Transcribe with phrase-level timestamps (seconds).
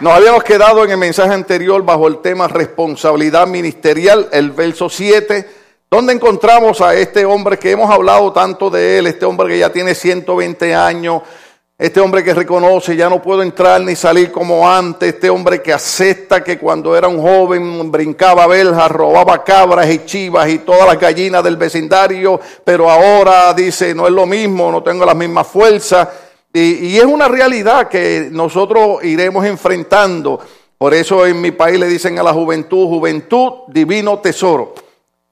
[0.00, 5.44] Nos habíamos quedado en el mensaje anterior bajo el tema responsabilidad ministerial, el verso 7,
[5.90, 9.72] donde encontramos a este hombre que hemos hablado tanto de él, este hombre que ya
[9.72, 11.22] tiene 120 años,
[11.76, 15.72] este hombre que reconoce, ya no puedo entrar ni salir como antes, este hombre que
[15.72, 21.00] acepta que cuando era un joven brincaba beljas, robaba cabras y chivas y todas las
[21.00, 26.06] gallinas del vecindario, pero ahora dice, no es lo mismo, no tengo las mismas fuerzas
[26.52, 30.40] y, es una realidad que nosotros iremos enfrentando.
[30.76, 34.74] Por eso en mi país le dicen a la juventud, juventud, divino tesoro.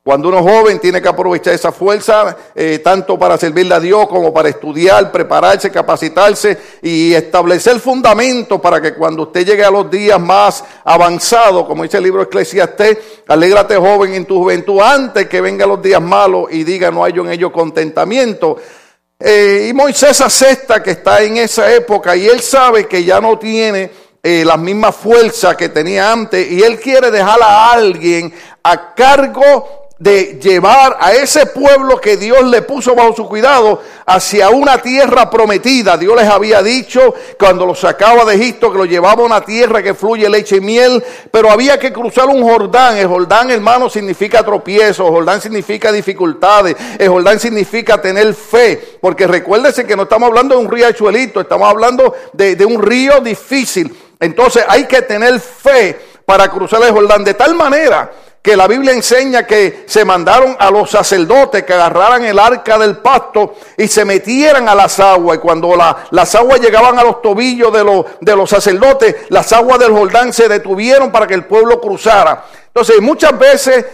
[0.07, 4.07] Cuando uno es joven tiene que aprovechar esa fuerza eh, tanto para servirle a Dios
[4.07, 9.91] como para estudiar, prepararse, capacitarse y establecer fundamentos para que cuando usted llegue a los
[9.91, 15.41] días más avanzados, como dice el libro Eclesiastés, alégrate joven en tu juventud antes que
[15.41, 18.59] vengan los días malos y diga no hay en ello contentamiento.
[19.19, 23.38] Eh, y Moisés acepta que está en esa época y él sabe que ya no
[23.38, 23.91] tiene
[24.23, 28.32] eh, la misma fuerza que tenía antes y él quiere dejar a alguien
[28.63, 34.51] a cargo de llevar a ese pueblo que Dios le puso bajo su cuidado hacia
[34.51, 35.97] una tierra prometida.
[35.97, 39.83] Dios les había dicho cuando los sacaba de Egipto que lo llevaba a una tierra
[39.83, 42.99] que fluye leche y miel, pero había que cruzar un Jordán.
[42.99, 49.27] El Jordán, hermano, significa tropiezo, el Jordán significa dificultades, el Jordán significa tener fe, porque
[49.27, 53.97] recuérdese que no estamos hablando de un riachuelito, estamos hablando de un río difícil.
[54.21, 58.10] Entonces hay que tener fe para cruzar el Jordán de tal manera
[58.47, 62.99] que la Biblia enseña que se mandaron a los sacerdotes que agarraran el arca del
[62.99, 65.38] pacto y se metieran a las aguas.
[65.38, 65.75] Y cuando
[66.12, 70.33] las aguas llegaban a los tobillos de los, de los sacerdotes, las aguas del Jordán
[70.33, 72.44] se detuvieron para que el pueblo cruzara.
[72.69, 73.84] Entonces, muchas veces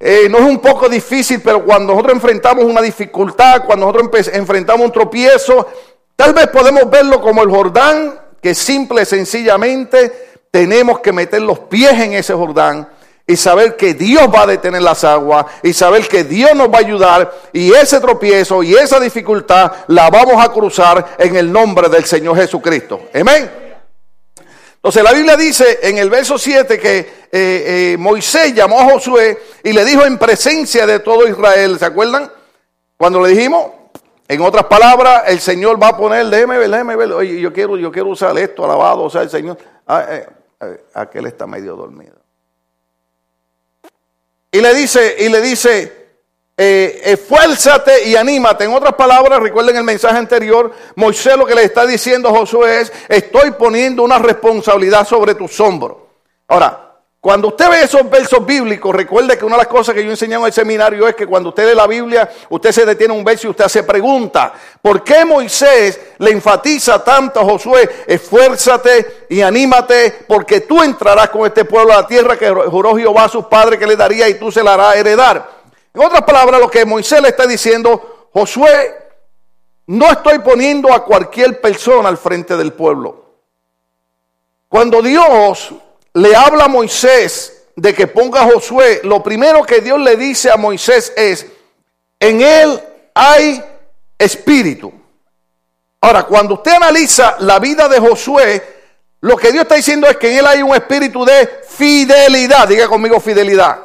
[0.00, 4.86] eh, no es un poco difícil, pero cuando nosotros enfrentamos una dificultad, cuando nosotros enfrentamos
[4.86, 5.68] un tropiezo,
[6.16, 11.58] tal vez podemos verlo como el Jordán, que simple y sencillamente tenemos que meter los
[11.58, 12.88] pies en ese Jordán
[13.30, 16.78] y saber que Dios va a detener las aguas y saber que Dios nos va
[16.78, 21.88] a ayudar y ese tropiezo y esa dificultad la vamos a cruzar en el nombre
[21.88, 23.08] del Señor Jesucristo.
[23.14, 23.48] Amén.
[24.74, 29.38] Entonces la Biblia dice en el verso 7 que eh, eh, Moisés llamó a Josué
[29.62, 32.32] y le dijo en presencia de todo Israel, ¿se acuerdan?
[32.96, 33.66] Cuando le dijimos,
[34.26, 37.76] en otras palabras, el Señor va a poner, déjeme ver, déjeme ver, oye, yo quiero,
[37.76, 40.26] yo quiero usar esto, alabado, o sea, el Señor, ah, eh,
[40.94, 42.19] aquel está medio dormido.
[44.52, 46.00] Y le dice, y le dice,
[46.56, 48.64] eh, esfuérzate y anímate.
[48.64, 52.82] En otras palabras, recuerden el mensaje anterior, Moisés lo que le está diciendo a Josué
[52.82, 55.96] es, estoy poniendo una responsabilidad sobre tus hombros.
[56.48, 56.89] Ahora,
[57.20, 60.36] cuando usted ve esos versos bíblicos, recuerde que una de las cosas que yo enseñé
[60.36, 63.46] en el seminario es que cuando usted lee la Biblia, usted se detiene un verso
[63.46, 70.24] y usted se pregunta, ¿por qué Moisés le enfatiza tanto a Josué, esfuérzate y anímate,
[70.26, 73.78] porque tú entrarás con este pueblo a la tierra que juró Jehová a sus padres
[73.78, 75.60] que le daría y tú se la harás heredar?
[75.92, 78.96] En otras palabras, lo que Moisés le está diciendo, Josué,
[79.88, 83.26] no estoy poniendo a cualquier persona al frente del pueblo.
[84.70, 85.74] Cuando Dios
[86.14, 90.50] le habla a Moisés de que ponga a Josué, lo primero que Dios le dice
[90.50, 91.46] a Moisés es,
[92.18, 92.80] en él
[93.14, 93.62] hay
[94.18, 94.92] espíritu.
[96.00, 98.62] Ahora, cuando usted analiza la vida de Josué,
[99.20, 102.66] lo que Dios está diciendo es que en él hay un espíritu de fidelidad.
[102.66, 103.78] Diga conmigo fidelidad.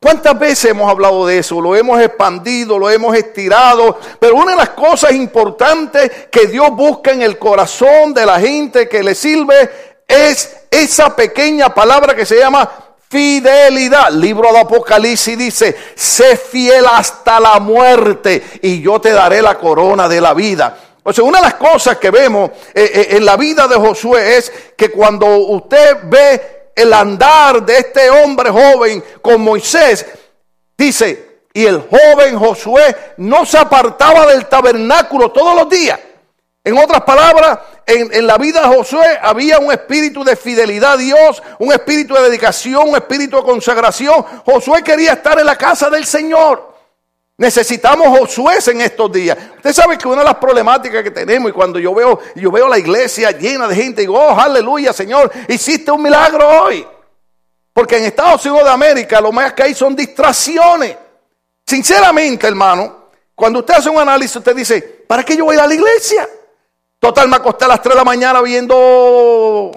[0.00, 1.60] ¿Cuántas veces hemos hablado de eso?
[1.60, 3.98] Lo hemos expandido, lo hemos estirado.
[4.18, 8.88] Pero una de las cosas importantes que Dios busca en el corazón de la gente
[8.88, 9.70] que le sirve
[10.06, 12.68] es esa pequeña palabra que se llama
[13.08, 14.10] fidelidad.
[14.10, 20.08] Libro de Apocalipsis dice, sé fiel hasta la muerte y yo te daré la corona
[20.08, 20.76] de la vida.
[21.04, 24.50] O una de las cosas que vemos eh, eh, en la vida de Josué es
[24.76, 30.06] que cuando usted ve el andar de este hombre joven con Moisés,
[30.76, 36.00] dice, y el joven Josué no se apartaba del tabernáculo todos los días.
[36.66, 41.42] En otras palabras, en, la vida de Josué había un espíritu de fidelidad a Dios,
[41.58, 44.24] un espíritu de dedicación, un espíritu de consagración.
[44.46, 46.72] Josué quería estar en la casa del Señor.
[47.36, 49.36] Necesitamos Josué en estos días.
[49.56, 52.66] Usted sabe que una de las problemáticas que tenemos y cuando yo veo, yo veo
[52.66, 56.86] la iglesia llena de gente, digo, oh, aleluya, Señor, hiciste un milagro hoy.
[57.74, 60.96] Porque en Estados Unidos de América lo más que hay son distracciones.
[61.66, 65.74] Sinceramente, hermano, cuando usted hace un análisis, usted dice, ¿para qué yo voy a la
[65.74, 66.26] iglesia?
[67.04, 69.70] Total, me acosté a las 3 de la mañana viendo.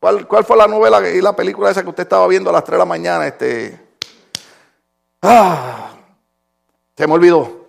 [0.00, 2.72] ¿Cuál, fue la novela y la película esa que usted estaba viendo a las 3
[2.72, 3.24] de la mañana?
[3.28, 3.80] Este.
[5.22, 5.92] Ah,
[6.96, 7.63] se me olvidó.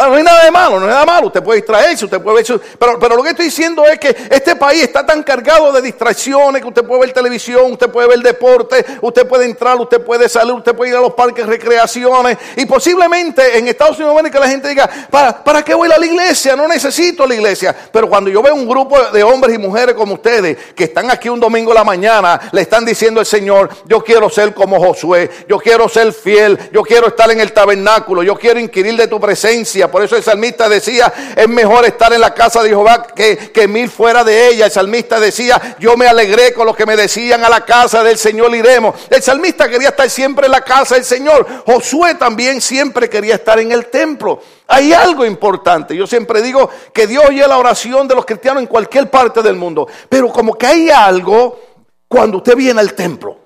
[0.00, 1.26] Ah, no hay nada de malo, no hay nada malo.
[1.26, 2.60] Usted puede distraerse, usted puede ver.
[2.78, 6.62] Pero, pero lo que estoy diciendo es que este país está tan cargado de distracciones
[6.62, 10.52] que usted puede ver televisión, usted puede ver deporte, usted puede entrar, usted puede salir,
[10.52, 12.38] usted puede ir a los parques, recreaciones.
[12.54, 16.06] Y posiblemente en Estados Unidos que la gente diga, ¿para, ¿para qué voy a la
[16.06, 16.54] iglesia?
[16.54, 17.74] No necesito la iglesia.
[17.90, 21.28] Pero cuando yo veo un grupo de hombres y mujeres como ustedes que están aquí
[21.28, 25.28] un domingo a la mañana, le están diciendo al Señor, yo quiero ser como Josué,
[25.48, 29.18] yo quiero ser fiel, yo quiero estar en el tabernáculo, yo quiero inquirir de tu
[29.18, 33.50] presencia por eso el salmista decía, es mejor estar en la casa de Jehová que,
[33.52, 34.66] que mil fuera de ella.
[34.66, 38.18] El salmista decía, yo me alegré con lo que me decían a la casa del
[38.18, 38.94] Señor iremos.
[39.10, 41.46] El salmista quería estar siempre en la casa del Señor.
[41.66, 44.40] Josué también siempre quería estar en el templo.
[44.66, 45.96] Hay algo importante.
[45.96, 49.56] Yo siempre digo que Dios oye la oración de los cristianos en cualquier parte del
[49.56, 49.88] mundo.
[50.08, 51.58] Pero como que hay algo
[52.06, 53.36] cuando usted viene al templo.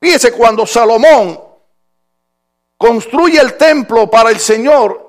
[0.00, 1.40] Fíjese, cuando Salomón
[2.76, 5.03] construye el templo para el Señor,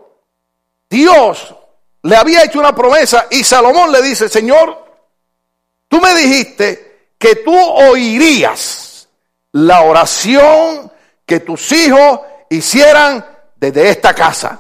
[0.90, 1.54] Dios
[2.04, 4.86] le había hecho una promesa y Salomón le dice, Señor,
[5.88, 9.08] tú me dijiste que tú oirías
[9.54, 10.92] la oración
[11.26, 14.60] que tus hijos hicieran desde esta casa.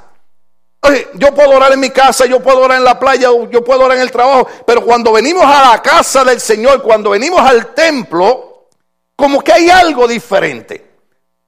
[0.81, 3.81] Oye, yo puedo orar en mi casa, yo puedo orar en la playa, yo puedo
[3.81, 7.74] orar en el trabajo, pero cuando venimos a la casa del Señor, cuando venimos al
[7.74, 8.68] templo,
[9.16, 10.86] como que hay algo diferente.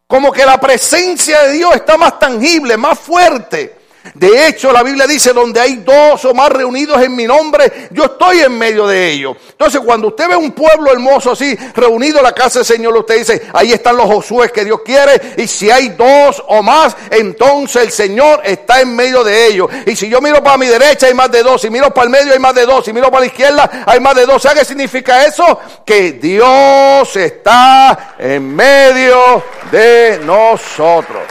[0.08, 3.76] Como que la presencia de Dios está más tangible, más fuerte.
[4.14, 8.06] De hecho, la Biblia dice, donde hay dos o más reunidos en mi nombre, yo
[8.06, 9.38] estoy en medio de ellos.
[9.50, 13.18] Entonces, cuando usted ve un pueblo hermoso así, reunido en la casa del Señor, usted
[13.18, 15.36] dice, ahí están los Josué que Dios quiere.
[15.38, 19.70] Y si hay dos o más, entonces el Señor está en medio de ellos.
[19.86, 21.62] Y si yo miro para mi derecha, hay más de dos.
[21.62, 22.86] Si miro para el medio, hay más de dos.
[22.86, 24.42] Si miro para la izquierda, hay más de dos.
[24.42, 25.60] ¿Sabe qué significa eso?
[25.86, 31.24] Que Dios está en medio de nosotros.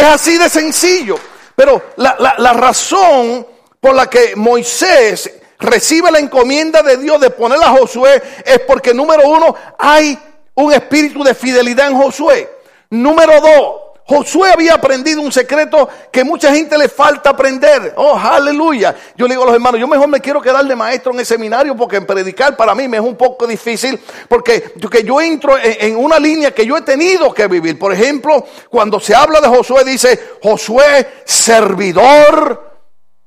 [0.00, 1.16] Es así de sencillo.
[1.54, 3.46] Pero la, razón
[3.78, 8.94] por la que Moisés recibe la encomienda de Dios de poner a Josué es porque,
[8.94, 10.18] número uno, hay
[10.54, 12.48] un espíritu de fidelidad en Josué.
[12.88, 13.79] Número dos,
[14.10, 17.94] Josué había aprendido un secreto que mucha gente le falta aprender.
[17.96, 18.92] Oh, aleluya.
[19.14, 21.26] Yo le digo a los hermanos, yo mejor me quiero quedar de maestro en el
[21.26, 24.74] seminario porque en predicar para mí me es un poco difícil porque
[25.04, 27.78] yo entro en, una línea que yo he tenido que vivir.
[27.78, 32.68] Por ejemplo, cuando se habla de Josué dice, Josué, servidor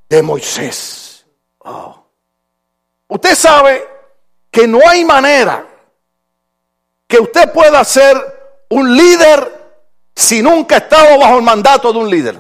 [0.09, 1.25] de Moisés.
[1.59, 2.07] Oh.
[3.07, 3.87] Usted sabe
[4.51, 5.65] que no hay manera
[7.07, 8.17] que usted pueda ser
[8.67, 9.62] un líder
[10.15, 12.37] si nunca ha estado bajo el mandato de un líder?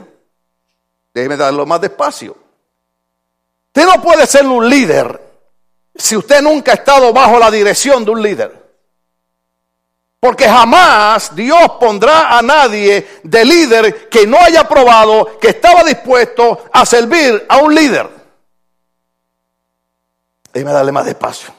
[1.13, 2.35] Déjeme darlo más despacio.
[3.67, 5.19] Usted no puede ser un líder
[5.95, 8.63] si usted nunca ha estado bajo la dirección de un líder.
[10.19, 16.65] Porque jamás Dios pondrá a nadie de líder que no haya probado que estaba dispuesto
[16.71, 18.09] a servir a un líder.
[20.53, 21.53] Déjeme darle más despacio.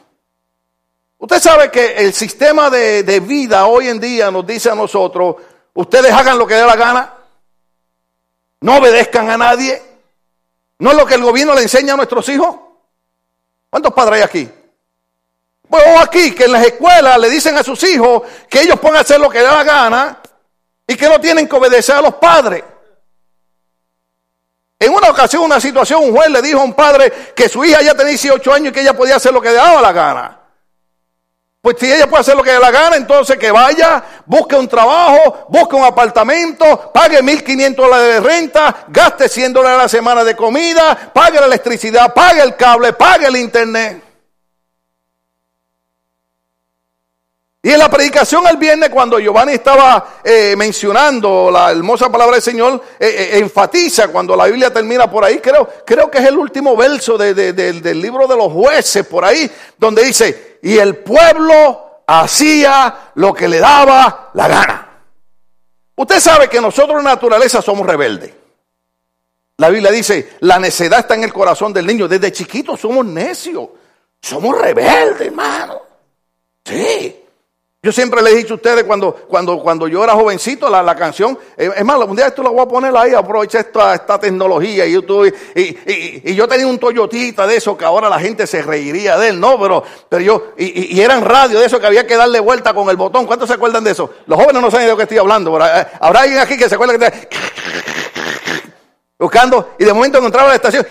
[1.18, 5.36] Usted sabe que el sistema de, de vida hoy en día nos dice a nosotros,
[5.74, 7.12] Ustedes hagan lo que dé la gana.
[8.60, 9.82] No obedezcan a nadie.
[10.78, 12.56] ¿No es lo que el gobierno le enseña a nuestros hijos?
[13.70, 14.50] ¿Cuántos padres hay aquí?
[15.68, 19.18] Pues aquí que en las escuelas le dicen a sus hijos que ellos pueden hacer
[19.18, 20.18] lo que dé la gana
[20.86, 22.62] y que no tienen que obedecer a los padres.
[24.78, 27.80] En una ocasión, una situación, un juez le dijo a un padre que su hija
[27.80, 30.40] ya tenía 18 años y que ella podía hacer lo que le daba la gana.
[31.64, 34.68] Pues si ella puede hacer lo que le la gana, entonces que vaya, busque un
[34.68, 40.24] trabajo, busque un apartamento, pague 1.500 dólares de renta, gaste 100 dólares a la semana
[40.24, 44.03] de comida, pague la electricidad, pague el cable, pague el internet.
[47.64, 52.42] Y en la predicación el viernes, cuando Giovanni estaba eh, mencionando la hermosa palabra del
[52.42, 56.36] Señor, eh, eh, enfatiza cuando la Biblia termina por ahí, creo, creo que es el
[56.36, 63.12] último verso del libro de los jueces, por ahí, donde dice, y el pueblo hacía
[63.14, 64.98] lo que le daba la gana.
[65.96, 68.30] Usted sabe que nosotros en naturaleza somos rebeldes.
[69.56, 72.08] La Biblia dice, la necedad está en el corazón del niño.
[72.08, 73.70] Desde chiquitos somos necios.
[74.20, 75.80] Somos rebeldes, hermano.
[76.62, 77.23] Sí.
[77.84, 81.38] Yo siempre le he dicho a ustedes cuando, cuando, cuando yo era jovencito, la, canción,
[81.54, 84.86] eh, es más, un día esto lo voy a poner ahí, aprovecha esta, esta tecnología.
[84.86, 89.18] Y, y, y, yo tenía un Toyotita de eso que ahora la gente se reiría
[89.18, 89.60] de él, ¿no?
[89.60, 92.96] Pero, pero yo, y, eran radio de eso que había que darle vuelta con el
[92.96, 93.26] botón.
[93.26, 94.14] ¿Cuántos se acuerdan de eso?
[94.24, 95.54] Los jóvenes no saben de lo que estoy hablando.
[95.58, 97.18] Eh, habrá alguien aquí que se acuerda que está
[99.18, 100.86] buscando y de momento encontraba la estación.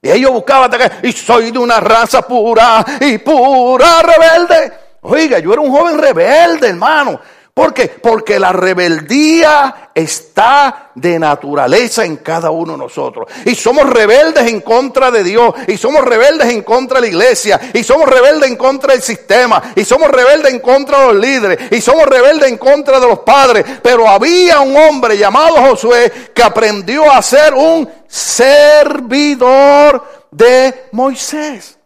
[0.00, 0.70] Y ellos buscaban
[1.02, 4.79] y soy de una raza pura y pura rebelde.
[5.02, 7.20] Oiga, yo era un joven rebelde, hermano.
[7.52, 7.88] ¿Por qué?
[7.88, 13.28] Porque la rebeldía está de naturaleza en cada uno de nosotros.
[13.44, 17.60] Y somos rebeldes en contra de Dios, y somos rebeldes en contra de la iglesia,
[17.74, 21.72] y somos rebeldes en contra del sistema, y somos rebeldes en contra de los líderes,
[21.72, 23.64] y somos rebeldes en contra de los padres.
[23.82, 31.79] Pero había un hombre llamado Josué que aprendió a ser un servidor de Moisés.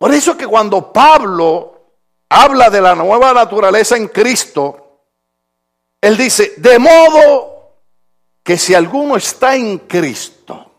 [0.00, 1.74] Por eso que cuando Pablo
[2.30, 5.02] habla de la nueva naturaleza en Cristo,
[6.00, 7.82] él dice, de modo
[8.42, 10.72] que si alguno está en Cristo,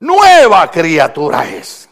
[0.00, 1.88] nueva criatura es.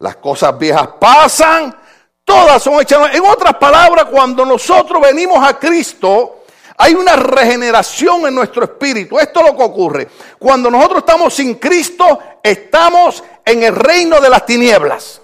[0.00, 1.74] Las cosas viejas pasan,
[2.22, 3.14] todas son hechas.
[3.14, 6.44] En otras palabras, cuando nosotros venimos a Cristo,
[6.76, 9.18] hay una regeneración en nuestro espíritu.
[9.18, 10.08] Esto es lo que ocurre.
[10.38, 15.20] Cuando nosotros estamos sin Cristo, estamos en el reino de las tinieblas.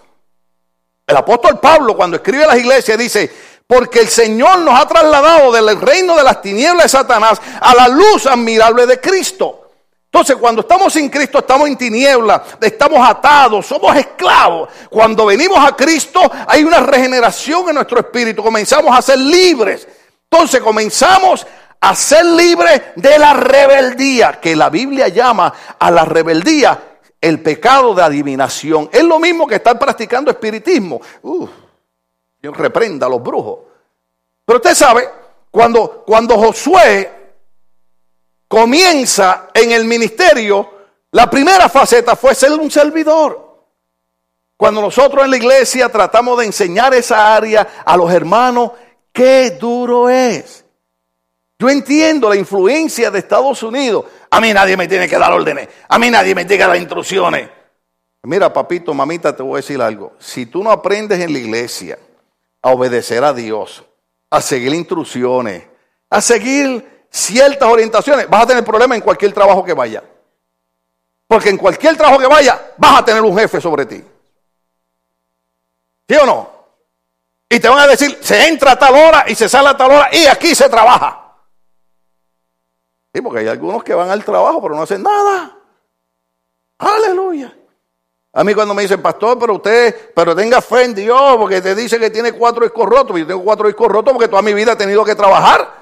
[1.07, 3.31] El apóstol Pablo cuando escribe a las iglesias dice,
[3.67, 7.89] porque el Señor nos ha trasladado del reino de las tinieblas de Satanás a la
[7.89, 9.71] luz admirable de Cristo.
[10.07, 14.69] Entonces, cuando estamos sin Cristo, estamos en tinieblas, estamos atados, somos esclavos.
[14.89, 19.87] Cuando venimos a Cristo, hay una regeneración en nuestro espíritu, comenzamos a ser libres.
[20.29, 21.47] Entonces, comenzamos
[21.81, 26.90] a ser libres de la rebeldía, que la Biblia llama a la rebeldía
[27.21, 28.89] el pecado de adivinación.
[28.93, 31.01] Es lo mismo que estar practicando espiritismo.
[31.23, 31.51] Uf,
[32.41, 33.61] Dios reprenda a los brujos.
[34.45, 35.09] Pero usted sabe,
[35.51, 37.11] cuando, cuando Josué
[38.49, 40.71] comienza en el ministerio,
[41.13, 43.49] la primera faceta fue ser un servidor.
[44.57, 48.73] Cuando nosotros en la iglesia tratamos de enseñar esa área a los hermanos,
[49.13, 50.65] qué duro es.
[51.61, 54.07] Yo entiendo la influencia de Estados Unidos.
[54.31, 55.69] A mí nadie me tiene que dar órdenes.
[55.91, 57.51] A mí nadie me tiene que dar instrucciones.
[58.23, 60.15] Mira, papito, mamita, te voy a decir algo.
[60.19, 61.99] Si tú no aprendes en la iglesia
[62.63, 63.85] a obedecer a Dios,
[64.31, 65.65] a seguir instrucciones,
[66.09, 70.03] a seguir ciertas orientaciones, vas a tener problemas en cualquier trabajo que vaya.
[71.27, 74.03] Porque en cualquier trabajo que vaya, vas a tener un jefe sobre ti.
[76.09, 76.51] ¿Sí o no?
[77.51, 79.91] Y te van a decir, se entra a tal hora y se sale a tal
[79.91, 81.20] hora y aquí se trabaja.
[83.13, 85.57] Sí, porque hay algunos que van al trabajo pero no hacen nada.
[86.79, 87.57] Aleluya.
[88.33, 91.75] A mí cuando me dicen, pastor, pero usted, pero tenga fe en Dios, porque te
[91.75, 93.19] dice que tiene cuatro discos rotos.
[93.19, 95.81] Yo tengo cuatro discos rotos porque toda mi vida he tenido que trabajar.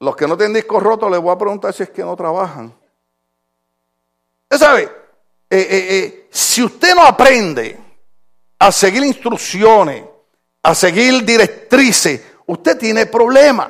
[0.00, 2.74] Los que no tienen discos rotos les voy a preguntar si es que no trabajan.
[4.42, 4.88] Usted sabe, eh,
[5.50, 7.78] eh, eh, si usted no aprende
[8.58, 10.04] a seguir instrucciones,
[10.62, 13.68] a seguir directrices, usted tiene problemas.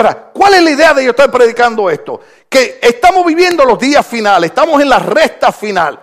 [0.00, 2.22] Ahora, ¿cuál es la idea de yo estar predicando esto?
[2.48, 6.00] Que estamos viviendo los días finales, estamos en la recta final.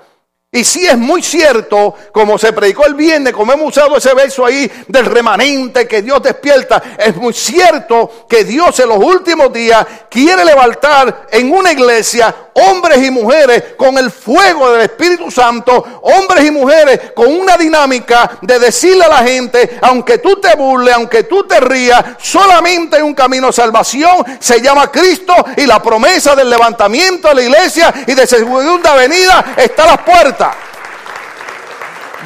[0.52, 4.46] Y sí es muy cierto, como se predicó el viernes, como hemos usado ese verso
[4.46, 9.84] ahí del remanente que Dios despierta, es muy cierto que Dios en los últimos días
[10.12, 16.46] quiere levantar en una iglesia hombres y mujeres con el fuego del Espíritu Santo, hombres
[16.46, 21.24] y mujeres con una dinámica de decirle a la gente, aunque tú te burles, aunque
[21.24, 26.36] tú te rías, solamente hay un camino de salvación, se llama Cristo y la promesa
[26.36, 30.56] del levantamiento de la iglesia y de segunda venida está a las puertas.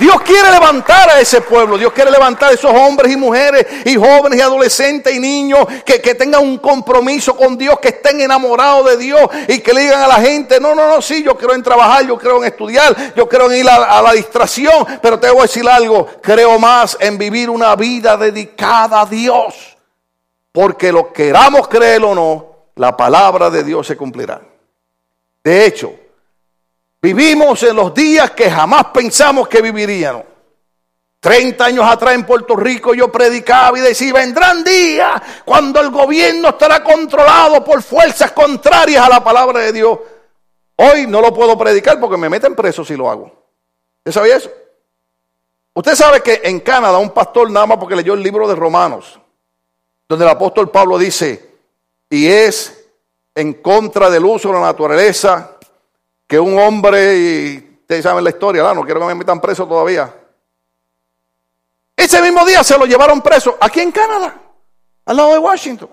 [0.01, 3.96] Dios quiere levantar a ese pueblo, Dios quiere levantar a esos hombres y mujeres y
[3.96, 8.98] jóvenes y adolescentes y niños que, tengan un compromiso con Dios, que estén enamorados de
[8.98, 11.62] Dios y que le digan a la gente, no, no, no, sí, yo creo en
[11.62, 15.29] trabajar, yo creo en estudiar, yo creo en ir a, a la distracción, pero te
[15.29, 19.77] voy a decir algo, creo más en vivir una vida dedicada a Dios,
[20.51, 24.41] porque lo queramos creer o no, la palabra de Dios se cumplirá.
[25.43, 25.93] De hecho,
[27.01, 30.24] Vivimos en los días que jamás pensamos que viviríamos.
[31.20, 36.50] Treinta años atrás en Puerto Rico yo predicaba y decía, vendrán días cuando el gobierno
[36.50, 40.00] estará controlado por fuerzas contrarias a la palabra de Dios.
[40.77, 43.31] Hoy no lo puedo predicar porque me meten preso si lo hago.
[44.00, 44.51] ¿Usted sabía eso?
[45.74, 49.20] Usted sabe que en Canadá un pastor nada más porque leyó el libro de Romanos,
[50.10, 51.50] donde el apóstol Pablo dice,
[52.10, 52.84] y es
[53.36, 55.58] en contra del uso de la naturaleza,
[56.31, 60.15] que un hombre, y ustedes saben la historia, no quiero que me metan preso todavía.
[61.93, 64.41] Ese mismo día se lo llevaron preso aquí en Canadá,
[65.07, 65.89] al lado de Washington.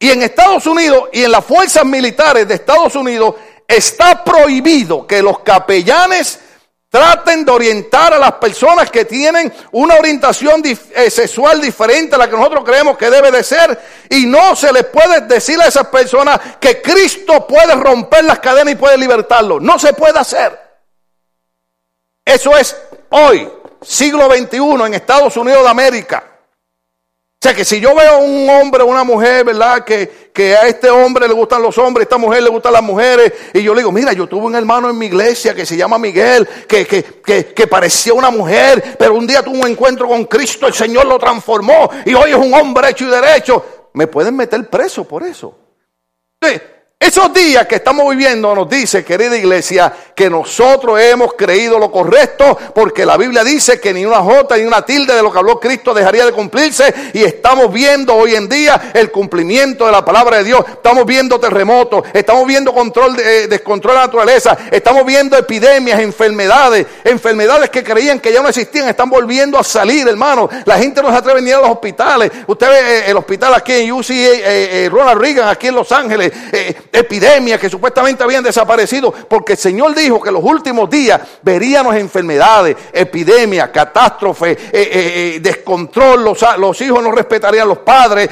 [0.00, 3.36] Y en Estados Unidos y en las fuerzas militares de Estados Unidos
[3.68, 6.40] está prohibido que los capellanes
[6.92, 12.28] Traten de orientar a las personas que tienen una orientación eh, sexual diferente a la
[12.28, 13.80] que nosotros creemos que debe de ser.
[14.10, 18.74] Y no se les puede decir a esas personas que Cristo puede romper las cadenas
[18.74, 19.62] y puede libertarlos.
[19.62, 20.60] No se puede hacer.
[22.26, 22.76] Eso es
[23.08, 23.48] hoy,
[23.80, 26.31] siglo XXI, en Estados Unidos de América.
[27.42, 29.82] O sea que si yo veo un hombre o una mujer, ¿verdad?
[29.84, 32.84] Que, que a este hombre le gustan los hombres, a esta mujer le gustan las
[32.84, 35.76] mujeres, y yo le digo, mira, yo tuve un hermano en mi iglesia que se
[35.76, 40.06] llama Miguel, que, que, que, que parecía una mujer, pero un día tuvo un encuentro
[40.06, 43.88] con Cristo, el Señor lo transformó, y hoy es un hombre hecho y derecho.
[43.94, 45.58] Me pueden meter preso por eso.
[46.40, 46.60] Sí,
[47.02, 52.56] esos días que estamos viviendo nos dice, querida iglesia, que nosotros hemos creído lo correcto
[52.72, 55.58] porque la Biblia dice que ni una jota ni una tilde de lo que habló
[55.58, 60.36] Cristo dejaría de cumplirse y estamos viendo hoy en día el cumplimiento de la palabra
[60.36, 60.64] de Dios.
[60.68, 65.98] Estamos viendo terremotos, estamos viendo control de, eh, descontrol de la naturaleza, estamos viendo epidemias,
[65.98, 70.48] enfermedades, enfermedades que creían que ya no existían, están volviendo a salir, hermano.
[70.66, 72.30] La gente no se atreve a los hospitales.
[72.46, 76.30] Usted ve eh, el hospital aquí en UCA, eh, Ronald Reagan, aquí en Los Ángeles
[76.92, 82.76] epidemias que supuestamente habían desaparecido, porque el Señor dijo que los últimos días veríamos enfermedades,
[82.92, 84.90] epidemias, catástrofes, eh, eh,
[85.36, 88.28] eh, descontrol, los, los, hijos no respetarían a los padres,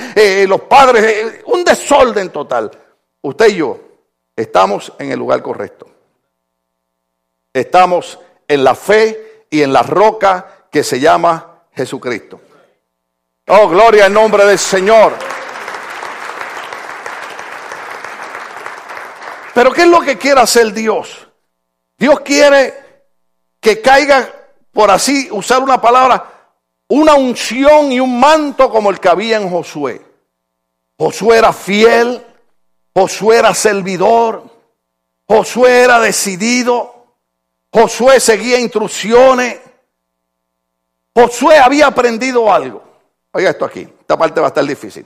[0.47, 2.71] los padres, un desorden total.
[3.23, 3.81] Usted y yo
[4.37, 5.87] estamos en el lugar correcto.
[7.53, 12.41] Estamos en la fe y en la roca que se llama Jesucristo.
[13.49, 15.40] Oh, gloria al nombre del Señor.
[19.61, 21.29] Pero ¿qué es lo que quiere hacer Dios?
[21.99, 22.73] Dios quiere
[23.61, 24.27] que caiga,
[24.73, 26.55] por así usar una palabra,
[26.89, 30.01] una unción y un manto como el que había en Josué.
[30.99, 32.25] Josué era fiel,
[32.95, 34.45] Josué era servidor,
[35.29, 37.05] Josué era decidido,
[37.71, 39.61] Josué seguía instrucciones,
[41.15, 42.83] Josué había aprendido algo.
[43.31, 45.05] Oiga esto aquí, esta parte va a estar difícil.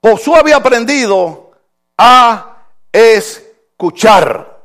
[0.00, 1.50] Josué había aprendido
[1.98, 2.51] a
[2.92, 4.60] escuchar.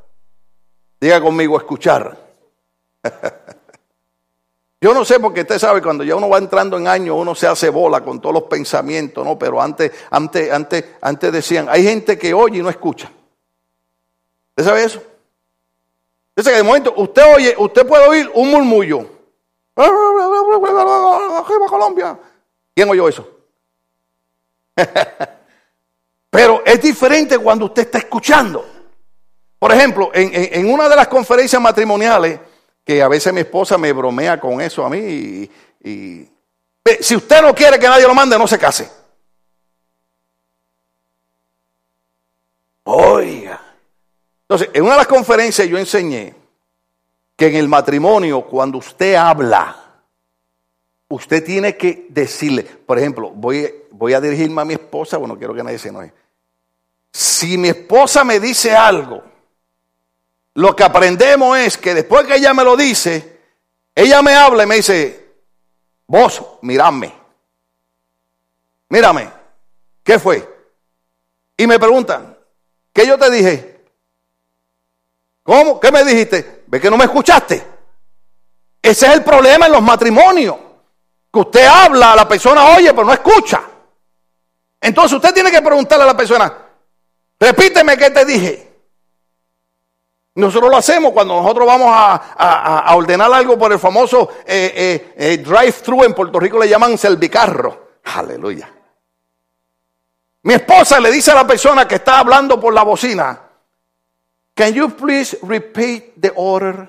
[1.00, 2.16] Diga conmigo, escuchar.
[4.80, 7.48] Yo no sé porque usted sabe, cuando ya uno va entrando en años, uno se
[7.48, 9.36] hace bola con todos los pensamientos, ¿no?
[9.36, 13.10] Pero antes, antes, antes, antes decían, hay gente que oye y no escucha.
[14.50, 15.02] ¿Usted sabe eso?
[16.36, 19.10] Que de momento usted oye, usted puede oír un murmullo.
[21.68, 22.18] Colombia.
[22.74, 23.28] ¿Quién oyó eso?
[26.30, 28.66] Pero es diferente cuando usted está escuchando.
[29.58, 32.38] Por ejemplo, en, una de las conferencias matrimoniales,
[32.84, 35.50] que a veces mi esposa me bromea con eso a mí,
[35.84, 36.28] y,
[37.00, 38.90] si usted no quiere que nadie lo mande, no se case.
[42.84, 43.60] Oiga.
[44.42, 46.34] Entonces, en una de las conferencias yo enseñé
[47.36, 49.76] que en el matrimonio, cuando usted habla,
[51.08, 55.52] usted tiene que decirle, por ejemplo, voy, voy a dirigirme a mi esposa, bueno, quiero
[55.52, 56.12] que nadie se enoje.
[57.12, 59.22] Si mi esposa me dice algo,
[60.54, 63.40] lo que aprendemos es que después que ella me lo dice,
[63.94, 65.34] ella me habla y me dice,
[66.06, 67.12] vos, miradme,
[68.88, 69.30] mírame,
[70.04, 70.48] ¿qué fue?
[71.56, 72.38] Y me preguntan,
[72.92, 73.80] ¿qué yo te dije?
[75.42, 75.80] ¿Cómo?
[75.80, 76.62] ¿Qué me dijiste?
[76.68, 77.66] ¿Ves que no me escuchaste?
[78.80, 80.56] Ese es el problema en los matrimonios.
[81.32, 83.67] Que usted habla, la persona oye, pero no escucha.
[84.80, 86.52] Entonces usted tiene que preguntarle a la persona,
[87.38, 88.68] repíteme qué te dije.
[90.34, 95.38] Nosotros lo hacemos cuando nosotros vamos a, ordenar algo por el famoso eh, eh, eh,
[95.38, 97.98] drive-thru en Puerto Rico le llaman servicarro.
[98.04, 98.72] Aleluya.
[100.42, 103.48] Mi esposa le dice a la persona que está hablando por la bocina,
[104.54, 106.88] Can you please repeat the order?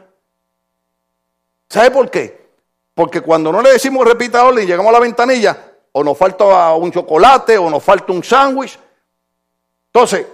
[1.69, 2.49] ¿Sabe por qué?
[2.95, 6.73] Porque cuando no le decimos repita orden y llegamos a la ventanilla, o nos falta
[6.73, 8.77] un chocolate, o nos falta un sándwich.
[9.87, 10.25] Entonces,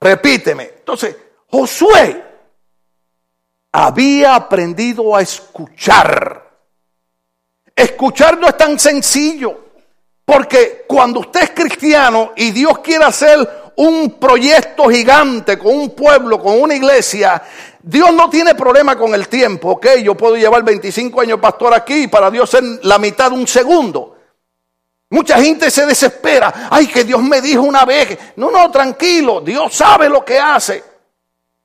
[0.00, 0.64] repíteme.
[0.78, 1.16] Entonces,
[1.50, 2.24] Josué
[3.72, 6.44] había aprendido a escuchar.
[7.74, 9.56] Escuchar no es tan sencillo,
[10.24, 16.42] porque cuando usted es cristiano y Dios quiere hacer un proyecto gigante con un pueblo,
[16.42, 17.40] con una iglesia,
[17.80, 22.02] Dios no tiene problema con el tiempo, ok, yo puedo llevar 25 años pastor aquí
[22.02, 24.17] y para Dios ser la mitad de un segundo.
[25.10, 29.74] Mucha gente se desespera, ay que Dios me dijo una vez, no, no, tranquilo, Dios
[29.74, 30.84] sabe lo que hace.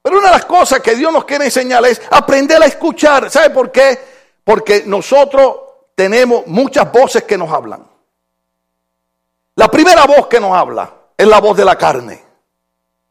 [0.02, 3.30] Pero una de las cosas que Dios nos quiere enseñar es aprender a escuchar.
[3.30, 3.98] ¿Sabe por qué?
[4.44, 5.56] Porque nosotros
[5.96, 7.88] tenemos muchas voces que nos hablan.
[9.56, 12.22] La primera voz que nos habla es la voz de la carne.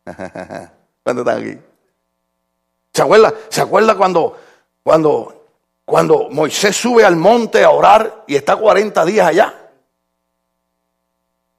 [1.02, 1.58] ¿Cuándo están aquí?
[2.92, 4.36] ¿Se acuerda, ¿Se acuerda cuando,
[4.82, 5.46] cuando,
[5.84, 9.61] cuando Moisés sube al monte a orar y está 40 días allá?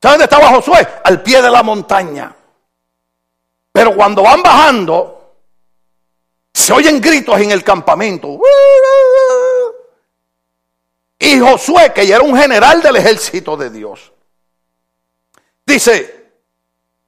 [0.03, 0.85] ¿Sabe dónde estaba Josué?
[1.05, 2.35] Al pie de la montaña.
[3.71, 5.37] Pero cuando van bajando,
[6.53, 8.37] se oyen gritos en el campamento.
[11.17, 14.11] Y Josué, que ya era un general del ejército de Dios,
[15.65, 16.33] dice,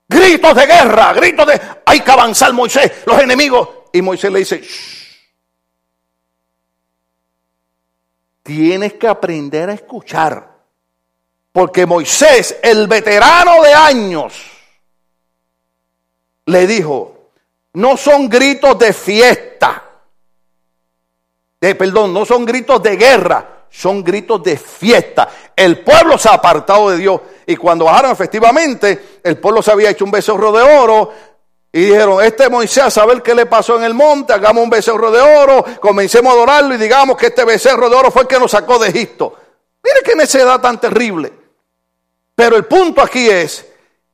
[0.08, 3.67] gritos de guerra, gritos de, hay que avanzar Moisés, los enemigos.
[3.91, 4.63] Y Moisés le dice,
[8.41, 10.55] tienes que aprender a escuchar.
[11.56, 14.34] Porque Moisés, el veterano de años,
[16.48, 17.30] le dijo,
[17.76, 19.82] no son gritos de fiesta,
[21.62, 25.30] de, perdón, no son gritos de guerra, son gritos de fiesta.
[25.56, 27.22] El pueblo se ha apartado de Dios.
[27.48, 31.13] Y cuando bajaron efectivamente, el pueblo se había hecho un becerro de oro.
[31.72, 35.10] Y dijeron, este Moisés, a saber qué le pasó en el monte, hagamos un becerro
[35.10, 38.39] de oro, comencemos a adorarlo y digamos que este becerro de oro fue el que
[38.39, 39.38] nos sacó de Egipto.
[39.82, 41.44] Mire qué necedad tan terrible.
[42.36, 43.65] Pero el punto aquí es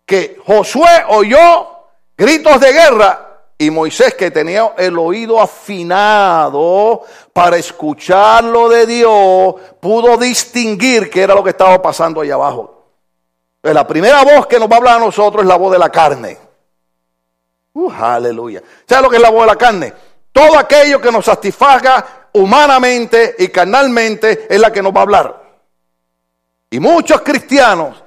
[0.06, 1.68] que Josué oyó
[2.16, 9.56] gritos de guerra y Moisés, que tenía el oído afinado para escuchar lo de Dios,
[9.80, 12.88] pudo distinguir qué era lo que estaba pasando allá abajo.
[13.62, 15.80] Pues la primera voz que nos va a hablar a nosotros es la voz de
[15.80, 16.38] la carne.
[17.74, 18.64] Uh, aleluya.
[18.88, 19.94] ¿Sabes lo que es la voz de la carne?
[20.32, 25.44] Todo aquello que nos satisfaga humanamente y carnalmente es la que nos va a hablar.
[26.72, 28.01] Y muchos cristianos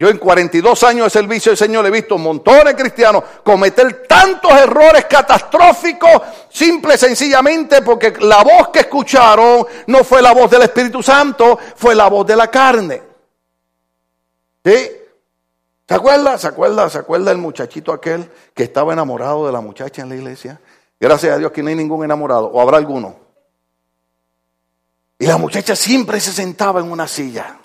[0.00, 4.50] yo en 42 años de servicio del Señor he visto montones de cristianos cometer tantos
[4.52, 10.62] errores catastróficos, simple y sencillamente porque la voz que escucharon no fue la voz del
[10.62, 13.02] Espíritu Santo, fue la voz de la carne.
[14.64, 14.90] ¿Sí?
[15.86, 16.38] ¿Se acuerda?
[16.38, 16.88] ¿Se acuerda?
[16.88, 20.58] ¿Se acuerda el muchachito aquel que estaba enamorado de la muchacha en la iglesia?
[20.98, 23.16] Gracias a Dios que no hay ningún enamorado, o habrá alguno.
[25.18, 27.59] Y la muchacha siempre se sentaba en una silla.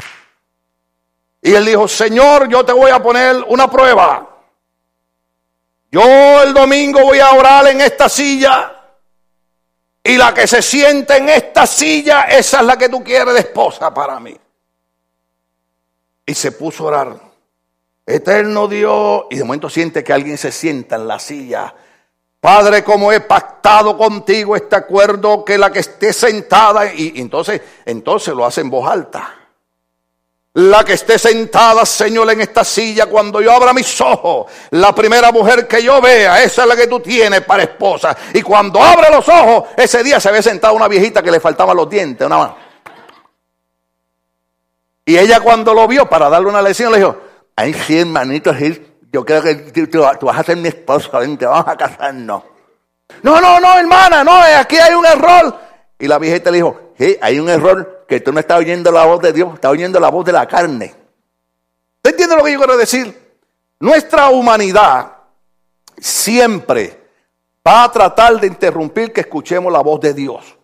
[1.45, 4.36] Y él dijo, Señor, yo te voy a poner una prueba.
[5.91, 8.73] Yo el domingo voy a orar en esta silla.
[10.03, 13.41] Y la que se siente en esta silla, esa es la que tú quieres de
[13.41, 14.36] esposa para mí.
[16.25, 17.19] Y se puso a orar.
[18.08, 19.25] Eterno Dios.
[19.29, 21.75] Y de momento siente que alguien se sienta en la silla.
[22.39, 26.91] Padre, como he pactado contigo este acuerdo, que la que esté sentada.
[26.91, 29.44] Y, entonces, entonces lo hace en voz alta
[30.55, 35.29] la que esté sentada, Señor, en esta silla, cuando yo abra mis ojos, la primera
[35.31, 38.15] mujer que yo vea, esa es la que tú tienes para esposa.
[38.33, 41.75] Y cuando abre los ojos, ese día se había sentado una viejita que le faltaban
[41.75, 42.57] los dientes, una mano.
[45.03, 47.17] Y ella cuando lo vio, para darle una lección, le dijo,
[47.57, 48.53] ay, sí, hermanito,
[49.11, 49.55] yo creo que
[49.87, 52.43] tú, vas a ser mi esposa, te vamos a casarnos.
[53.23, 55.59] No, no, no, hermana, no, aquí hay un error.
[55.99, 59.21] Y la viejita le dijo, hay un error que tú no estás oyendo la voz
[59.21, 60.93] de Dios, estás oyendo la voz de la carne.
[61.97, 63.37] ¿Usted entiende lo que yo quiero decir?
[63.79, 65.11] Nuestra humanidad
[65.97, 67.05] siempre
[67.65, 70.55] va a tratar de interrumpir que escuchemos la voz de Dios.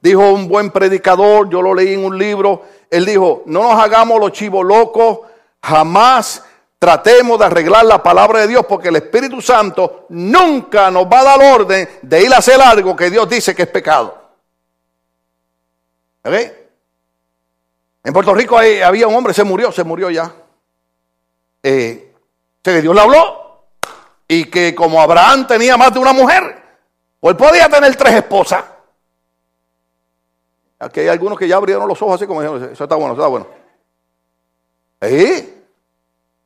[0.00, 4.20] Dijo un buen predicador, yo lo leí en un libro, él dijo, no nos hagamos
[4.20, 5.20] los chivos locos,
[5.62, 6.44] jamás
[6.78, 11.24] tratemos de arreglar la palabra de Dios porque el Espíritu Santo nunca nos va a
[11.24, 14.23] dar orden de ir a hacer algo que Dios dice que es pecado.
[16.24, 20.34] En Puerto Rico había un hombre, se murió, se murió ya.
[21.62, 22.12] Eh,
[22.62, 23.66] que Dios le habló
[24.26, 26.62] y que como Abraham tenía más de una mujer,
[27.20, 28.64] pues podía tener tres esposas.
[30.78, 33.22] Aquí hay algunos que ya abrieron los ojos así como dijeron, eso está bueno, eso
[33.22, 33.46] está bueno.
[35.02, 35.62] ¿Sí?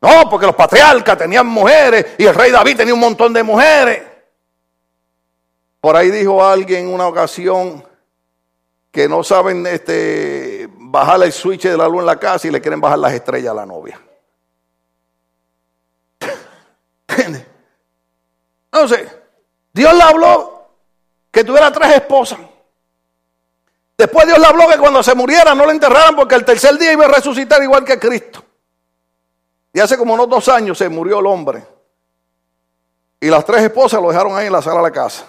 [0.01, 4.03] No, porque los patriarcas tenían mujeres y el rey David tenía un montón de mujeres.
[5.81, 7.83] Por ahí dijo alguien en una ocasión,
[8.91, 12.61] que no saben este, bajar el switch de la luz en la casa y le
[12.61, 14.01] quieren bajar las estrellas a la novia.
[18.71, 19.15] Entonces,
[19.73, 20.67] Dios le habló
[21.31, 22.39] que tuviera tres esposas.
[23.97, 26.93] Después Dios le habló que cuando se muriera no le enterraran porque el tercer día
[26.93, 28.43] iba a resucitar igual que Cristo.
[29.73, 31.63] Y hace como unos dos años se murió el hombre.
[33.19, 35.25] Y las tres esposas lo dejaron ahí en la sala de la casa.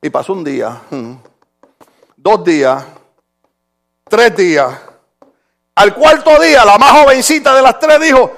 [0.00, 0.80] Y pasó un día
[2.18, 2.84] dos días,
[4.08, 4.68] tres días.
[5.74, 8.32] Al cuarto día, la más jovencita de las tres dijo,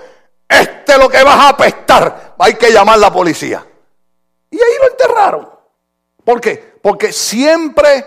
[0.47, 3.67] este es lo que vas a apestar, hay que llamar a la policía.
[4.51, 5.49] Y ahí lo enterraron.
[6.25, 6.79] ¿Por qué?
[6.83, 8.05] Porque siempre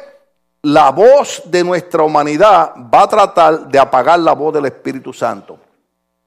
[0.61, 5.57] la voz de nuestra humanidad va a tratar de apagar la voz del Espíritu Santo.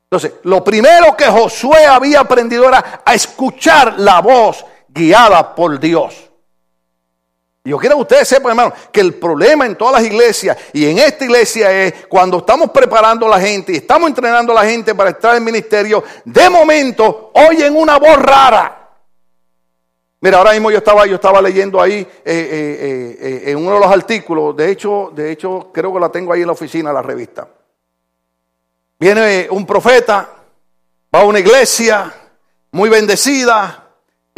[0.04, 6.25] Entonces, lo primero que Josué había aprendido era a escuchar la voz guiada por Dios.
[7.66, 10.98] Yo quiero que ustedes sepan, hermano, que el problema en todas las iglesias y en
[10.98, 14.94] esta iglesia es cuando estamos preparando a la gente y estamos entrenando a la gente
[14.94, 18.88] para estar en el ministerio, de momento oyen una voz rara.
[20.20, 23.81] Mira, ahora mismo yo estaba, yo estaba leyendo ahí eh, eh, eh, en uno de
[23.81, 27.02] los artículos, de hecho, de hecho, creo que la tengo ahí en la oficina, la
[27.02, 27.48] revista.
[28.98, 30.29] Viene un profeta,
[31.12, 32.14] va a una iglesia
[32.70, 33.86] muy bendecida,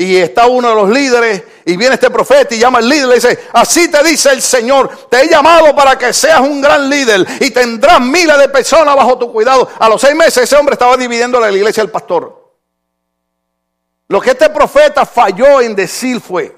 [0.01, 3.09] y está uno de los líderes y viene este profeta y llama al líder y
[3.09, 6.89] le dice, así te dice el Señor, te he llamado para que seas un gran
[6.89, 9.69] líder y tendrás miles de personas bajo tu cuidado.
[9.77, 12.55] A los seis meses ese hombre estaba dividiendo la iglesia del pastor.
[14.07, 16.57] Lo que este profeta falló en decir fue,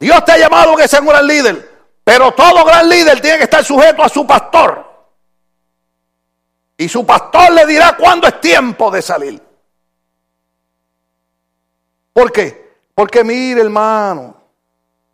[0.00, 1.70] Dios te ha llamado que seas un gran líder,
[2.02, 4.84] pero todo gran líder tiene que estar sujeto a su pastor.
[6.76, 9.47] Y su pastor le dirá cuándo es tiempo de salir.
[12.18, 12.74] ¿Por qué?
[12.96, 14.34] Porque mire, hermano,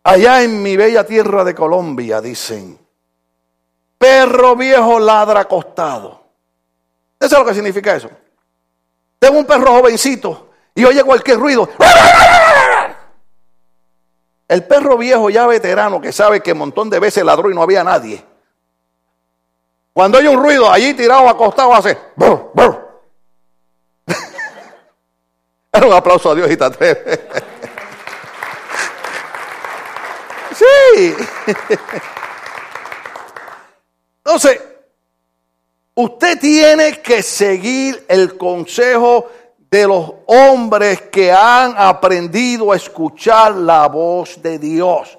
[0.03, 2.79] allá en mi bella tierra de Colombia dicen,
[3.95, 6.23] perro viejo ladra acostado.
[7.19, 8.09] ¿Eso es lo que significa eso?
[9.19, 11.69] Tengo un perro jovencito y oye cualquier ruido.
[14.47, 17.61] El perro viejo ya veterano que sabe que un montón de veces ladró y no
[17.61, 18.25] había nadie.
[19.93, 21.99] Cuando hay un ruido allí tirado acostado hace...
[25.83, 27.19] un aplauso a Dios y te atreves.
[30.55, 31.15] Sí.
[34.23, 34.61] Entonces,
[35.95, 39.29] usted tiene que seguir el consejo
[39.69, 45.17] de los hombres que han aprendido a escuchar la voz de Dios.